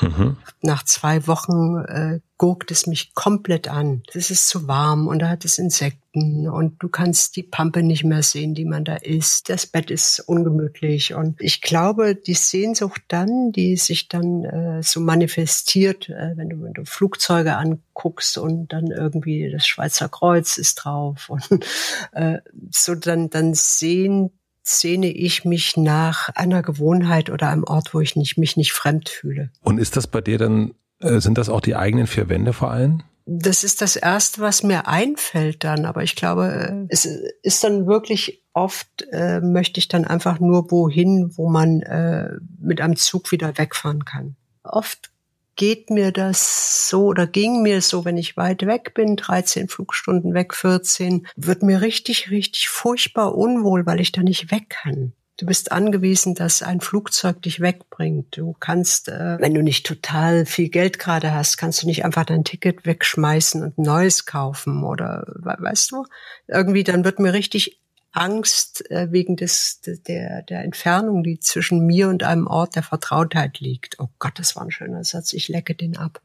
[0.00, 0.36] Mhm.
[0.62, 4.04] Nach zwei Wochen äh, guckt es mich komplett an.
[4.14, 8.04] Es ist zu warm und da hat es Insekten und du kannst die Pampe nicht
[8.04, 9.48] mehr sehen, die man da isst.
[9.50, 15.00] Das Bett ist ungemütlich und ich glaube, die Sehnsucht dann, die sich dann äh, so
[15.00, 20.76] manifestiert, äh, wenn, du, wenn du Flugzeuge anguckst und dann irgendwie das Schweizer Kreuz ist
[20.76, 21.64] drauf und
[22.12, 22.38] äh,
[22.70, 24.30] so dann dann sehen
[24.62, 29.08] sehne ich mich nach einer Gewohnheit oder einem Ort, wo ich nicht, mich nicht fremd
[29.08, 29.50] fühle.
[29.62, 32.70] Und ist das bei dir dann, äh, sind das auch die eigenen vier Wände vor
[32.70, 33.02] allem?
[33.30, 35.84] Das ist das Erste, was mir einfällt dann.
[35.84, 37.04] Aber ich glaube, äh, es
[37.42, 42.80] ist dann wirklich oft, äh, möchte ich dann einfach nur wohin, wo man äh, mit
[42.80, 44.36] einem Zug wieder wegfahren kann.
[44.64, 45.10] Oft
[45.56, 50.32] geht mir das so oder ging mir so, wenn ich weit weg bin, 13 Flugstunden
[50.32, 55.12] weg, 14, wird mir richtig, richtig furchtbar unwohl, weil ich da nicht weg kann.
[55.38, 58.36] Du bist angewiesen, dass ein Flugzeug dich wegbringt.
[58.36, 62.24] Du kannst, äh, wenn du nicht total viel Geld gerade hast, kannst du nicht einfach
[62.24, 66.04] dein Ticket wegschmeißen und neues kaufen oder weißt du?
[66.48, 67.80] Irgendwie dann wird mir richtig
[68.12, 73.60] Angst äh, wegen des, der, der Entfernung, die zwischen mir und einem Ort der Vertrautheit
[73.60, 73.96] liegt.
[73.98, 75.32] Oh Gott, das war ein schöner Satz.
[75.32, 76.20] Ich lecke den ab.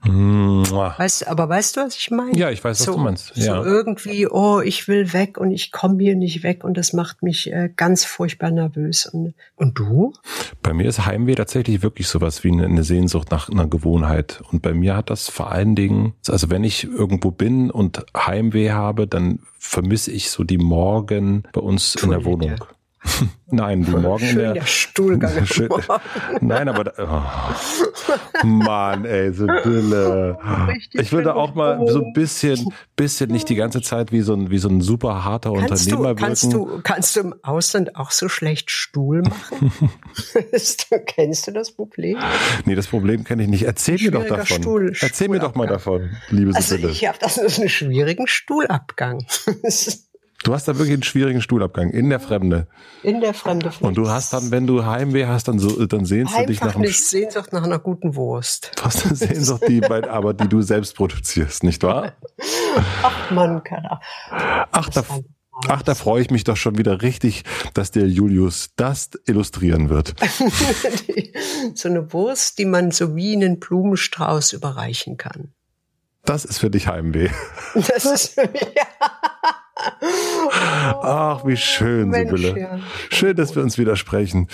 [0.97, 2.38] Weißt, aber weißt du, was ich meine?
[2.38, 3.36] Ja, ich weiß, was so, du meinst.
[3.36, 3.55] Ja.
[3.55, 7.21] So irgendwie, oh, ich will weg und ich komme hier nicht weg und das macht
[7.21, 9.05] mich äh, ganz furchtbar nervös.
[9.05, 10.13] Und, und du?
[10.61, 14.41] Bei mir ist Heimweh tatsächlich wirklich sowas wie eine Sehnsucht nach einer Gewohnheit.
[14.51, 18.71] Und bei mir hat das vor allen Dingen, also wenn ich irgendwo bin und Heimweh
[18.71, 22.55] habe, dann vermisse ich so die Morgen bei uns in der Wohnung.
[23.51, 25.45] Nein, die Morgen Schön in der, der Stuhlgang.
[25.45, 25.69] Schön,
[26.41, 26.93] nein, aber da,
[28.41, 30.37] oh, Mann, ey, so Dille.
[30.67, 34.33] Richtig ich würde auch mal so ein bisschen, bisschen nicht die ganze Zeit wie so
[34.33, 36.67] ein wie so ein super harter kannst Unternehmer du, kannst wirken.
[36.67, 39.71] Du, kannst du im Ausland auch so schlecht Stuhl machen?
[41.05, 42.17] Kennst du das Problem?
[42.65, 43.63] Nee, das Problem kenne ich nicht.
[43.63, 44.63] Erzähl mir doch davon.
[44.63, 46.91] Stuhl- Erzähl mir doch mal davon, liebe Also Sibylle.
[46.91, 49.25] ich habe das ist einen schwierigen Stuhlabgang.
[50.43, 52.67] Du hast da wirklich einen schwierigen Stuhlabgang in der Fremde.
[53.01, 53.71] In der Fremde.
[53.79, 56.67] Und du hast dann, wenn du Heimweh hast, dann so, dann sehnst du dich nach
[56.67, 58.71] einfach einem nicht Sehnsucht nach einer guten Wurst.
[58.75, 62.13] Du hast eine Sehnsucht, die bei, aber die du selbst produzierst, nicht wahr?
[63.03, 63.99] Ach man, kann auch.
[64.29, 65.03] Ach, da,
[65.69, 70.13] ach, da freue ich mich doch schon wieder richtig, dass der Julius das illustrieren wird.
[71.75, 75.53] So eine Wurst, die man so wie einen Blumenstrauß überreichen kann.
[76.25, 77.29] Das ist für dich Heimweh.
[77.73, 78.43] Das ist ja.
[79.76, 82.59] Ach, wie schön, Mensch, Sibylle.
[82.59, 82.80] ja.
[83.09, 84.47] Schön, dass wir uns widersprechen.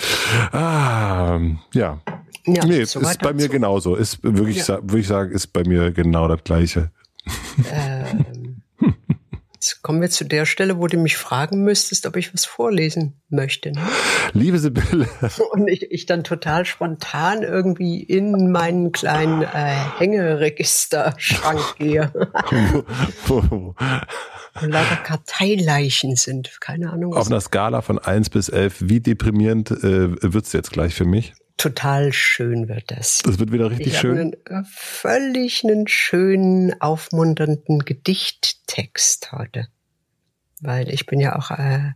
[0.52, 1.38] Ah,
[1.74, 2.00] ja.
[2.46, 3.52] Ja, Nee, soweit ist bei mir dazu.
[3.52, 3.94] genauso.
[3.96, 4.78] Ist wirklich, Ja.
[4.82, 6.90] würde ich sagen, ist bei mir genau das Gleiche.
[7.70, 8.62] Ähm,
[9.52, 13.20] jetzt kommen wir zu der Stelle, wo du mich fragen müsstest, ob ich was vorlesen
[13.28, 13.72] möchte.
[13.72, 13.80] Ne?
[14.32, 15.06] Liebe Sibylle,
[15.52, 22.10] Und ich, ich dann total spontan irgendwie in meinen kleinen äh, Hängeregisterschrank gehe,
[24.58, 26.60] wo lauter Karteileichen sind.
[26.60, 27.14] Keine Ahnung.
[27.14, 31.34] auf einer Skala von 1 bis 11, wie deprimierend äh, wird's jetzt gleich für mich?
[31.60, 33.18] total schön wird das.
[33.18, 34.18] Das wird wieder richtig Ich habe schön.
[34.18, 39.68] einen äh, völlig einen schönen, aufmunternden Gedichttext heute.
[40.62, 41.92] Weil ich bin ja auch äh,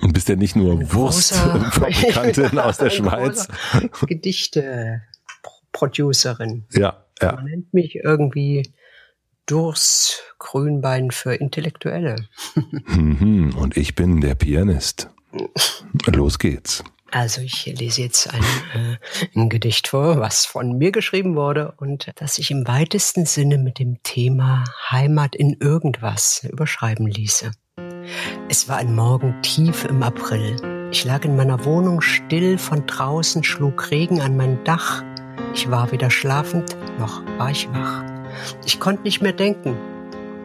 [0.00, 3.48] Und bist ja nicht nur Wurstfabrikantin aus der Schweiz.
[4.06, 6.66] Gedichte-Producerin.
[6.72, 7.32] Ja, ja.
[7.32, 8.74] Man nennt mich irgendwie
[9.46, 12.16] Durs Grünbein für Intellektuelle.
[12.86, 15.10] Mhm, Und ich bin der Pianist.
[16.06, 16.82] Los geht's.
[17.10, 18.42] Also ich lese jetzt ein,
[18.74, 18.96] äh,
[19.38, 23.78] ein Gedicht vor, was von mir geschrieben wurde und das sich im weitesten Sinne mit
[23.78, 27.52] dem Thema Heimat in irgendwas überschreiben ließe.
[28.48, 30.56] Es war ein Morgen tief im April.
[30.90, 35.02] Ich lag in meiner Wohnung still, von draußen schlug Regen an mein Dach.
[35.54, 38.04] Ich war weder schlafend, noch war ich wach.
[38.64, 39.76] Ich konnte nicht mehr denken,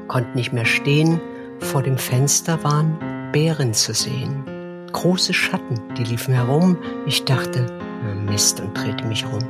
[0.07, 1.19] konnte nicht mehr stehen.
[1.59, 2.97] Vor dem Fenster waren
[3.31, 4.43] Bären zu sehen.
[4.91, 6.77] Große Schatten, die liefen herum.
[7.05, 7.65] Ich dachte,
[8.25, 9.43] Mist und drehte mich rum.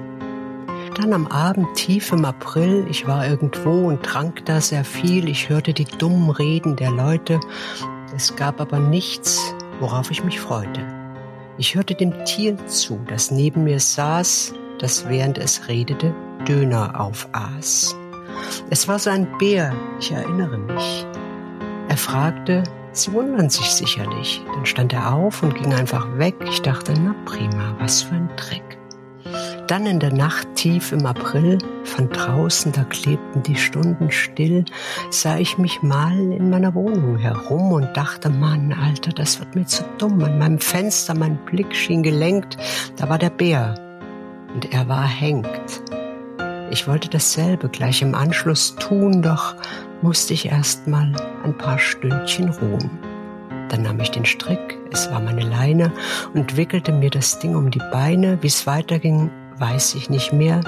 [0.95, 5.29] Dann am Abend tief im April, ich war irgendwo und trank da sehr viel.
[5.29, 7.39] Ich hörte die dummen Reden der Leute.
[8.15, 10.85] Es gab aber nichts, worauf ich mich freute.
[11.57, 16.13] Ich hörte dem Tier zu, das neben mir saß, das während es redete
[16.47, 17.95] Döner aufaß.
[18.69, 21.05] Es war so ein Bär, ich erinnere mich.
[21.87, 24.41] Er fragte, Sie wundern sich sicherlich.
[24.53, 26.35] Dann stand er auf und ging einfach weg.
[26.45, 28.79] Ich dachte, na prima, was für ein Dreck.
[29.67, 34.65] Dann in der Nacht tief im April, von draußen, da klebten die Stunden still,
[35.11, 39.65] sah ich mich mal in meiner Wohnung herum und dachte, Mann, Alter, das wird mir
[39.65, 40.23] zu dumm.
[40.23, 42.57] An meinem Fenster, mein Blick schien gelenkt,
[42.97, 43.75] da war der Bär.
[44.51, 45.47] Und er war hängt.
[46.71, 49.55] Ich wollte dasselbe gleich im Anschluss tun, doch
[50.01, 51.11] musste ich erst mal
[51.43, 52.89] ein paar Stündchen ruhen.
[53.69, 55.91] Dann nahm ich den Strick, es war meine Leine,
[56.33, 58.37] und wickelte mir das Ding um die Beine.
[58.41, 60.61] Wie es weiterging, weiß ich nicht mehr.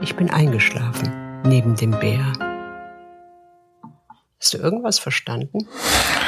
[0.00, 1.12] Ich bin eingeschlafen
[1.44, 2.47] neben dem Bär.
[4.40, 5.66] Hast du irgendwas verstanden?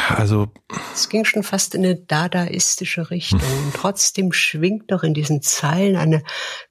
[0.09, 0.49] Also.
[0.93, 3.41] Es ging schon fast in eine dadaistische Richtung.
[3.41, 3.67] Hm.
[3.67, 6.25] Und trotzdem schwingt doch in diesen Zeilen eine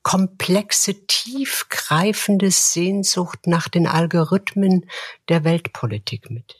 [0.03, 4.85] komplexe, tiefgreifende Sehnsucht nach den Algorithmen
[5.29, 6.57] der Weltpolitik mit.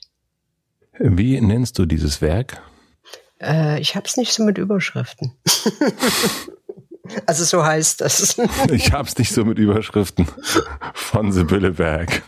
[0.98, 2.62] Wie nennst du dieses Werk?
[3.40, 5.34] Äh, ich hab's nicht so mit Überschriften.
[7.26, 8.38] also so heißt das.
[8.70, 10.26] ich hab's nicht so mit Überschriften.
[10.94, 12.22] Von Sibylle Berg.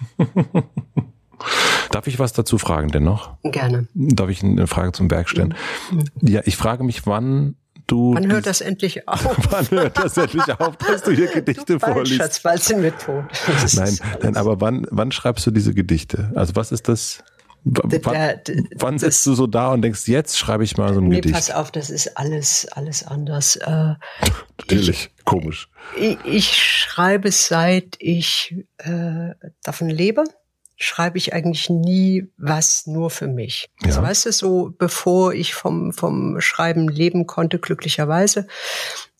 [1.90, 3.36] Darf ich was dazu fragen dennoch?
[3.42, 3.88] Gerne.
[3.94, 5.54] Darf ich eine Frage zum Berg stellen?
[5.90, 6.04] Mhm.
[6.20, 8.14] Ja, ich frage mich, wann du.
[8.14, 9.36] Wann hört das endlich auf?
[9.50, 12.16] wann hört das endlich auf, dass du hier Gedichte du vorliest?
[12.16, 13.24] Schatz, bald sind wir tot.
[13.74, 16.32] Nein, nein, aber wann, wann schreibst du diese Gedichte?
[16.34, 17.22] Also was ist das?
[17.64, 21.00] W der, der, wann sitzt du so da und denkst, jetzt schreibe ich mal so
[21.00, 21.34] ein nee, Gedicht?
[21.34, 23.54] pass auf, das ist alles, alles anders.
[23.54, 23.94] Äh,
[24.58, 25.68] Natürlich, ich, komisch.
[25.96, 29.30] Ich, ich, schreibe seit ich äh,
[29.62, 30.24] davon lebe
[30.82, 33.70] schreibe ich eigentlich nie was nur für mich.
[33.80, 33.88] Ja.
[33.88, 38.46] Also weißt du, so bevor ich vom, vom Schreiben leben konnte, glücklicherweise,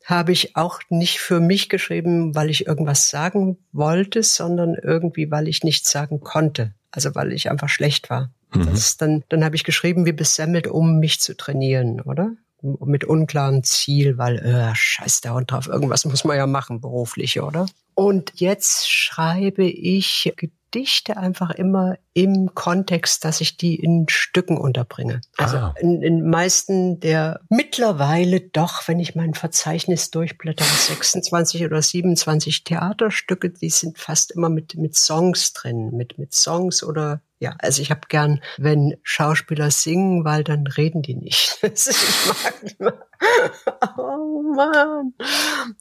[0.05, 5.47] habe ich auch nicht für mich geschrieben, weil ich irgendwas sagen wollte, sondern irgendwie, weil
[5.47, 6.75] ich nichts sagen konnte.
[6.91, 8.31] Also weil ich einfach schlecht war.
[8.53, 8.79] Mhm.
[8.99, 12.33] Dann, dann habe ich geschrieben wie besemmelt, um mich zu trainieren, oder?
[12.61, 17.41] Mit unklarem Ziel, weil, äh, scheiß der Hund drauf, irgendwas muss man ja machen, beruflich,
[17.41, 17.67] oder?
[17.95, 20.33] Und jetzt schreibe ich
[20.73, 25.21] Gedichte einfach immer im Kontext, dass ich die in Stücken unterbringe.
[25.37, 25.75] Also ah.
[25.79, 33.51] in, in meisten der mittlerweile doch, wenn ich mein Verzeichnis durchblätter, 26 oder 27 Theaterstücke,
[33.51, 37.91] die sind fast immer mit, mit Songs drin, mit, mit Songs oder ja, also ich
[37.91, 41.59] habe gern, wenn Schauspieler singen, weil dann reden die nicht.
[41.63, 42.95] ich mag
[43.99, 45.15] Oh Mann.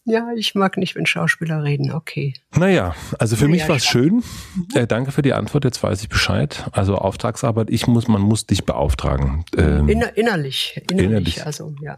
[0.03, 1.91] Ja, ich mag nicht, wenn Schauspieler reden.
[1.91, 2.33] Okay.
[2.55, 4.23] Naja, also für naja, mich war es schön.
[4.73, 5.63] Äh, danke für die Antwort.
[5.63, 6.67] Jetzt weiß ich Bescheid.
[6.71, 7.69] Also Auftragsarbeit.
[7.69, 9.45] Ich muss, man muss dich beauftragen.
[9.55, 11.05] Ähm, Inner, innerlich, innerlich.
[11.05, 11.45] Innerlich.
[11.45, 11.95] Also ja.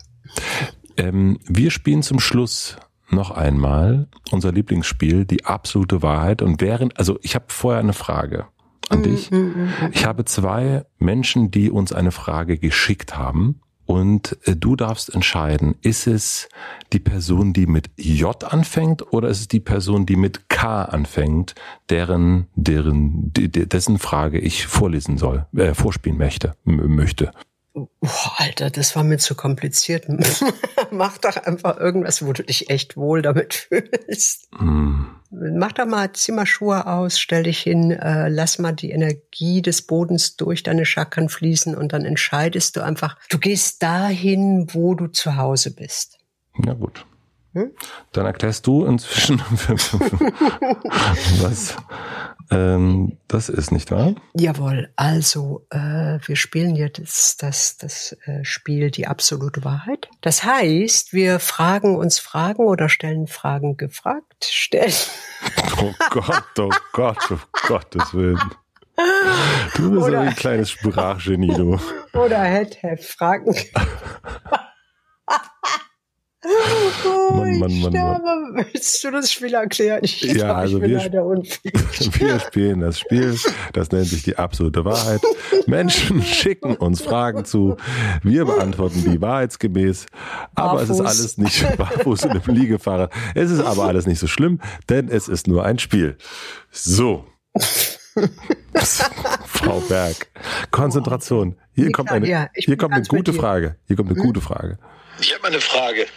[0.97, 2.75] Ähm, wir spielen zum Schluss
[3.09, 6.41] noch einmal unser Lieblingsspiel, die absolute Wahrheit.
[6.41, 8.47] Und während, also ich habe vorher eine Frage
[8.93, 9.31] an mm, dich.
[9.31, 13.59] Mm, mm, ich habe zwei Menschen, die uns eine Frage geschickt haben.
[13.85, 16.47] Und äh, du darfst entscheiden, ist es
[16.93, 21.53] die Person, die mit J anfängt oder ist es die Person, die mit K anfängt,
[21.89, 27.31] deren, deren, dessen Frage ich vorlesen soll, äh, vorspielen möchte, möchte.
[27.75, 27.87] Oh,
[28.37, 30.05] Alter, das war mir zu kompliziert.
[30.91, 34.49] Mach doch einfach irgendwas, wo du dich echt wohl damit fühlst.
[34.59, 35.05] Mm.
[35.31, 39.63] Mach doch mal, zieh mal Schuhe aus, stell dich hin, äh, lass mal die Energie
[39.63, 44.93] des Bodens durch deine Chakren fließen und dann entscheidest du einfach, du gehst dahin, wo
[44.93, 46.19] du zu Hause bist.
[46.63, 47.07] Ja, gut.
[47.53, 47.71] Hm?
[48.11, 49.39] Dann erklärst du inzwischen,
[51.41, 51.75] was
[52.53, 54.15] ähm, das ist, nicht wahr?
[54.33, 60.09] Jawohl, also äh, wir spielen jetzt das, das äh, Spiel Die absolute Wahrheit.
[60.21, 64.45] Das heißt, wir fragen uns Fragen oder stellen Fragen gefragt.
[64.45, 64.93] Stellen.
[65.81, 67.37] Oh Gott, oh Gott, oh
[67.67, 68.39] Gottes Willen.
[69.75, 71.79] Du bist oder, ein kleines Sprachgenie, du.
[72.13, 72.39] Oder
[76.43, 77.59] Head-Have-Fragen.
[77.59, 78.65] Mann, Mann, Mann, Mann.
[78.71, 79.99] Willst du das Spiel erklären?
[80.03, 83.37] Ich ja, glaub, also wir, wir spielen das Spiel.
[83.71, 85.21] Das nennt sich die absolute Wahrheit.
[85.65, 87.77] Menschen schicken uns Fragen zu.
[88.23, 90.05] Wir beantworten die wahrheitsgemäß.
[90.55, 90.89] Aber Barfuß.
[90.89, 93.11] es ist alles nicht barfuß in einem Liegefahrrad.
[93.35, 96.17] Es ist aber alles nicht so schlimm, denn es ist nur ein Spiel.
[96.71, 97.25] So.
[99.45, 100.27] Frau Berg.
[100.71, 101.55] Konzentration.
[101.71, 103.77] Hier kommt eine, hier kommt eine gute Frage.
[103.87, 104.77] Hier kommt eine gute Frage.
[105.19, 106.07] Ich habe mal eine Frage.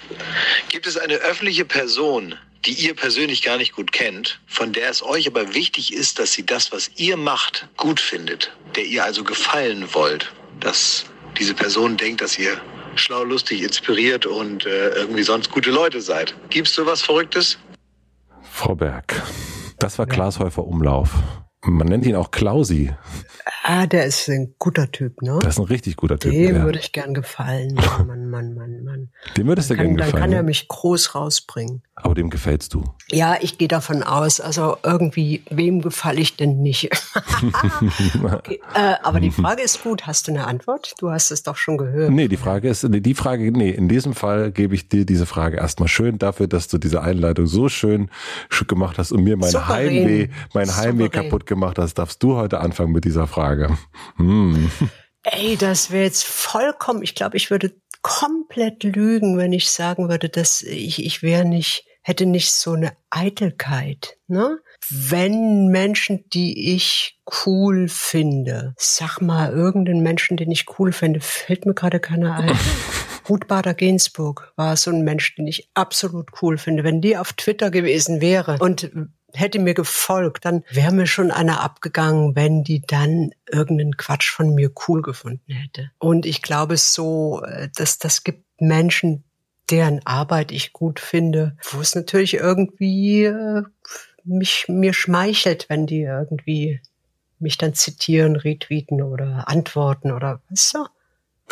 [0.68, 2.34] Gibt es eine öffentliche Person,
[2.64, 6.32] die ihr persönlich gar nicht gut kennt, von der es euch aber wichtig ist, dass
[6.32, 11.06] sie das, was ihr macht, gut findet, der ihr also gefallen wollt, dass
[11.38, 12.60] diese Person denkt, dass ihr
[12.96, 16.34] schlau, lustig, inspiriert und äh, irgendwie sonst gute Leute seid.
[16.50, 17.58] Gibt's sowas Verrücktes?
[18.50, 19.22] Frau Berg,
[19.78, 21.10] das war Klaas Häufer Umlauf.
[21.62, 22.94] Man nennt ihn auch Klausi.
[23.68, 25.40] Ah, der ist ein guter Typ, ne?
[25.42, 26.30] Das ist ein richtig guter Typ.
[26.30, 26.62] Dem ja.
[26.62, 27.74] würde ich gern gefallen.
[28.06, 29.08] Mann, Mann, Mann, Mann.
[29.36, 30.12] Dem würdest du gern gefallen.
[30.12, 30.36] Dann kann ne?
[30.36, 31.82] er mich groß rausbringen.
[31.96, 32.84] Aber dem gefällst du?
[33.10, 34.38] Ja, ich gehe davon aus.
[34.38, 36.90] Also irgendwie, wem gefalle ich denn nicht?
[38.22, 40.06] okay, äh, aber die Frage ist gut.
[40.06, 40.94] Hast du eine Antwort?
[40.98, 42.12] Du hast es doch schon gehört.
[42.12, 45.56] Nee, die Frage ist, die Frage, nee, in diesem Fall gebe ich dir diese Frage
[45.56, 48.10] erstmal schön dafür, dass du diese Einleitung so schön
[48.68, 49.88] gemacht hast und mir mein Souverän.
[49.88, 51.94] Heimweh, mein Heimweh kaputt gemacht hast.
[51.94, 53.55] Darfst du heute anfangen mit dieser Frage?
[54.16, 54.70] Hm.
[55.22, 60.28] Ey, das wäre jetzt vollkommen, ich glaube, ich würde komplett lügen, wenn ich sagen würde,
[60.28, 64.58] dass ich, ich wäre nicht, hätte nicht so eine Eitelkeit, ne?
[64.88, 71.66] Wenn Menschen, die ich cool finde, sag mal, irgendeinen Menschen, den ich cool finde, fällt
[71.66, 72.56] mir gerade keiner ein.
[73.28, 76.84] Ruth Bader Ginsburg war so ein Mensch, den ich absolut cool finde.
[76.84, 78.88] Wenn die auf Twitter gewesen wäre und
[79.38, 84.54] hätte mir gefolgt, dann wäre mir schon einer abgegangen, wenn die dann irgendeinen Quatsch von
[84.54, 85.90] mir cool gefunden hätte.
[85.98, 89.24] Und ich glaube so, äh, dass das gibt Menschen,
[89.70, 93.62] deren Arbeit ich gut finde, wo es natürlich irgendwie äh,
[94.24, 96.80] mich mir schmeichelt, wenn die irgendwie
[97.38, 100.86] mich dann zitieren, retweeten oder antworten oder was so.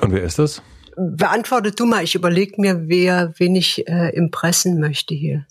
[0.00, 0.62] Und wer ist das?
[0.96, 5.46] Beantworte du mal, ich überlege mir, wer, wen ich äh, impressen möchte hier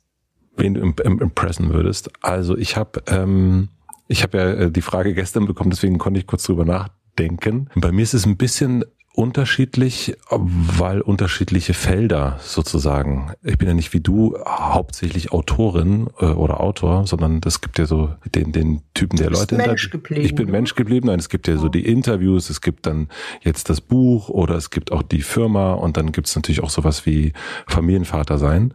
[0.56, 2.12] wen du impressen würdest.
[2.22, 3.70] Also ich habe ähm,
[4.08, 7.70] ich habe ja äh, die Frage gestern bekommen, deswegen konnte ich kurz drüber nachdenken.
[7.76, 8.86] Bei mir ist es ein bisschen
[9.16, 13.32] unterschiedlich, weil unterschiedliche Felder sozusagen.
[13.44, 17.86] Ich bin ja nicht wie du hauptsächlich Autorin äh, oder Autor, sondern es gibt ja
[17.86, 19.56] so den, den Typen der Leute.
[19.56, 21.08] Mensch geblieben, ich bin Mensch geblieben.
[21.08, 23.08] Nein, es gibt ja so die Interviews, es gibt dann
[23.42, 26.72] jetzt das Buch oder es gibt auch die Firma und dann gibt es natürlich auch
[26.72, 27.34] sowas wie
[27.68, 28.74] Familienvater sein.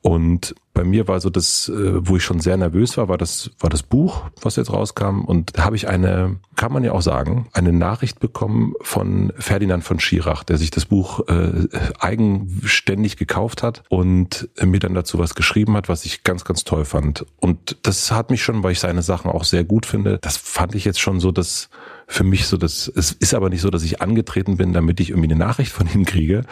[0.00, 3.52] Und bei mir war so das, äh, wo ich schon sehr nervös war, war das,
[3.60, 5.20] war das Buch, was jetzt rauskam.
[5.24, 9.84] Und da habe ich eine, kann man ja auch sagen, eine Nachricht bekommen von Ferdinand
[9.84, 11.68] von Schirach, der sich das Buch äh,
[12.00, 16.84] eigenständig gekauft hat und mir dann dazu was geschrieben hat, was ich ganz, ganz toll
[16.84, 17.26] fand.
[17.38, 20.74] Und das hat mich schon, weil ich seine Sachen auch sehr gut finde, das fand
[20.74, 21.70] ich jetzt schon so, dass
[22.12, 25.10] für mich so, dass es ist aber nicht so, dass ich angetreten bin, damit ich
[25.10, 26.42] irgendwie eine Nachricht von ihm kriege.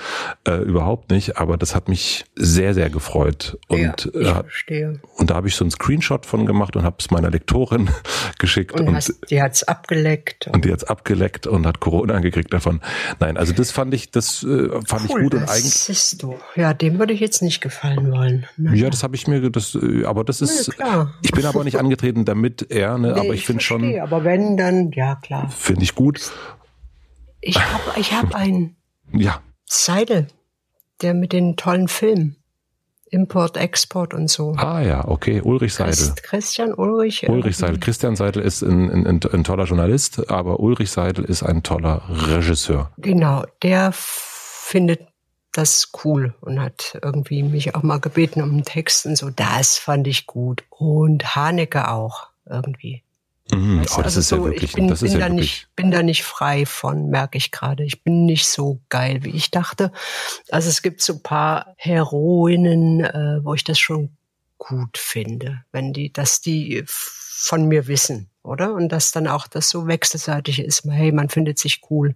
[0.49, 1.37] Äh, überhaupt nicht.
[1.37, 3.59] Aber das hat mich sehr, sehr gefreut.
[3.69, 5.01] Und, ja, ich äh, verstehe.
[5.17, 7.91] und da habe ich so einen Screenshot von gemacht und habe es meiner Lektorin
[8.39, 8.73] geschickt.
[8.73, 10.47] Und, und hast, die hat's abgeleckt.
[10.47, 12.81] Und, und die hat's abgeleckt und hat Corona angekriegt davon.
[13.19, 15.75] Nein, also das fand ich, das äh, fand cool, ich gut und eigentlich.
[15.75, 16.37] Siehst du.
[16.57, 18.47] Ja, dem würde ich jetzt nicht gefallen wollen.
[18.57, 20.71] Na, ja, das habe ich mir, das, äh, aber das ist.
[20.79, 24.01] Ja, ich bin aber nicht angetreten, damit er, ne, nee, aber ich, ich finde schon.
[24.01, 25.50] Aber wenn, dann, ja klar.
[25.51, 26.31] Finde ich gut.
[27.41, 28.77] Ich habe ich hab einen.
[29.13, 29.41] Ja.
[29.65, 30.29] Seidel,
[31.03, 32.37] der mit den tollen Filmen.
[33.13, 34.53] Import, Export und so.
[34.57, 35.97] Ah ja, okay, Ulrich Seidel.
[35.97, 37.29] Christ, Christian Ulrich.
[37.29, 37.81] Ulrich Seidel.
[37.81, 42.03] Christian Seidel ist ein, ein, ein, ein, toller Journalist, aber Ulrich Seidel ist ein toller
[42.09, 42.93] Regisseur.
[42.99, 45.09] Genau, der findet
[45.53, 49.31] das cool und hat irgendwie mich auch mal gebeten um einen Text und so.
[49.31, 50.63] Das fand ich gut.
[50.71, 53.03] Und Haneke auch irgendwie.
[53.53, 53.81] Mhm.
[53.81, 55.51] Oh, das also ist so, ja wirklich, ich bin, das ist bin ja da wirklich.
[55.51, 57.85] nicht, bin da nicht frei von, merke ich gerade.
[57.85, 59.93] Ich bin nicht so geil, wie ich dachte.
[60.51, 64.11] Also es gibt so paar Heroinnen, äh, wo ich das schon
[64.59, 68.75] gut finde, wenn die, dass die von mir wissen, oder?
[68.75, 70.85] Und dass dann auch das so wechselseitig ist.
[70.85, 72.15] Hey, man findet sich cool.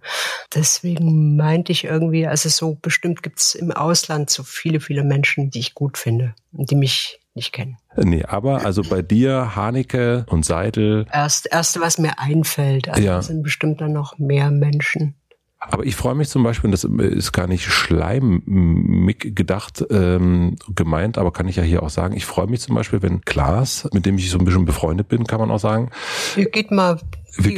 [0.53, 5.59] Deswegen meinte ich irgendwie, also so bestimmt gibt's im Ausland so viele, viele Menschen, die
[5.59, 7.77] ich gut finde und die mich nicht kennen.
[7.97, 11.05] Nee, aber also bei dir, Haneke und Seidel.
[11.11, 12.89] Erst, erste, was mir einfällt.
[12.89, 13.21] Also ja.
[13.21, 15.15] sind bestimmt dann noch mehr Menschen.
[15.59, 21.31] Aber ich freue mich zum Beispiel, das ist gar nicht schleimig gedacht, ähm, gemeint, aber
[21.31, 24.17] kann ich ja hier auch sagen, ich freue mich zum Beispiel, wenn Klaas, mit dem
[24.17, 25.89] ich so ein bisschen befreundet bin, kann man auch sagen.
[26.35, 26.99] Geht mal
[27.37, 27.51] wir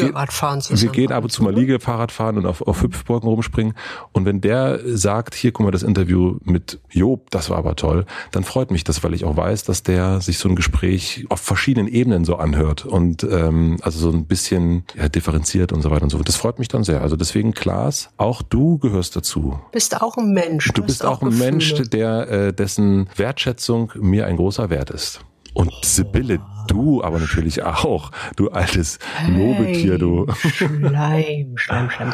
[0.62, 0.82] zusammen.
[0.82, 3.74] Wir gehen ab und zu mal Liegefahrrad fahren und auf, auf Hüpfburgen rumspringen.
[4.12, 8.06] Und wenn der sagt, hier, guck mal, das Interview mit Job, das war aber toll,
[8.32, 11.40] dann freut mich das, weil ich auch weiß, dass der sich so ein Gespräch auf
[11.40, 16.04] verschiedenen Ebenen so anhört und ähm, also so ein bisschen ja, differenziert und so weiter
[16.04, 16.20] und so.
[16.20, 17.02] Das freut mich dann sehr.
[17.02, 19.60] Also deswegen, Klaas, auch du gehörst dazu.
[19.72, 20.72] Bist auch ein Mensch.
[20.74, 25.22] Du, bist auch, auch ein Mensch, der äh, dessen Wertschätzung mir ein großer Wert ist.
[25.58, 30.28] Und Sibylle, du aber natürlich auch, du altes Lobetier, du.
[30.36, 32.14] Schleim, Schleim, Schleim.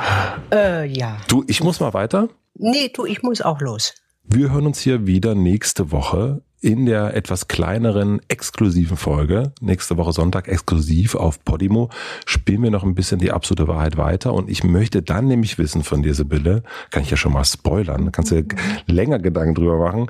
[0.49, 1.17] Äh, ja.
[1.27, 2.29] Du, ich muss mal weiter.
[2.53, 3.95] Nee, du, ich muss auch los.
[4.23, 10.13] Wir hören uns hier wieder nächste Woche in der etwas kleineren, exklusiven Folge, nächste Woche
[10.13, 11.89] Sonntag exklusiv auf Podimo,
[12.25, 14.33] spielen wir noch ein bisschen die absolute Wahrheit weiter.
[14.33, 18.13] Und ich möchte dann nämlich wissen von dir, Sibylle, kann ich ja schon mal spoilern,
[18.13, 18.45] kannst du
[18.87, 20.09] länger Gedanken drüber machen,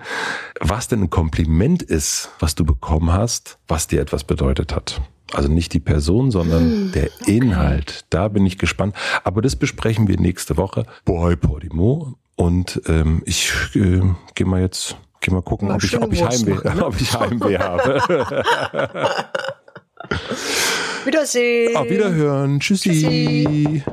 [0.59, 5.01] was denn ein Kompliment ist, was du bekommen hast, was dir etwas bedeutet hat.
[5.31, 7.09] Also nicht die Person, sondern hm, der.
[7.25, 8.05] Inhalt.
[8.11, 8.95] Da bin ich gespannt.
[9.23, 12.13] Aber das besprechen wir nächste Woche bei Podimo.
[12.35, 14.01] Und ähm, ich äh,
[14.35, 16.85] gehe mal jetzt Geh mal gucken, mal ob, ich, ob, ich Heimweh, ne?
[16.85, 18.01] ob ich Heimweh habe.
[21.05, 21.77] Wiedersehen.
[21.77, 22.59] Auf Wiederhören.
[22.59, 22.89] Tschüssi.
[22.89, 23.83] Tschüssi.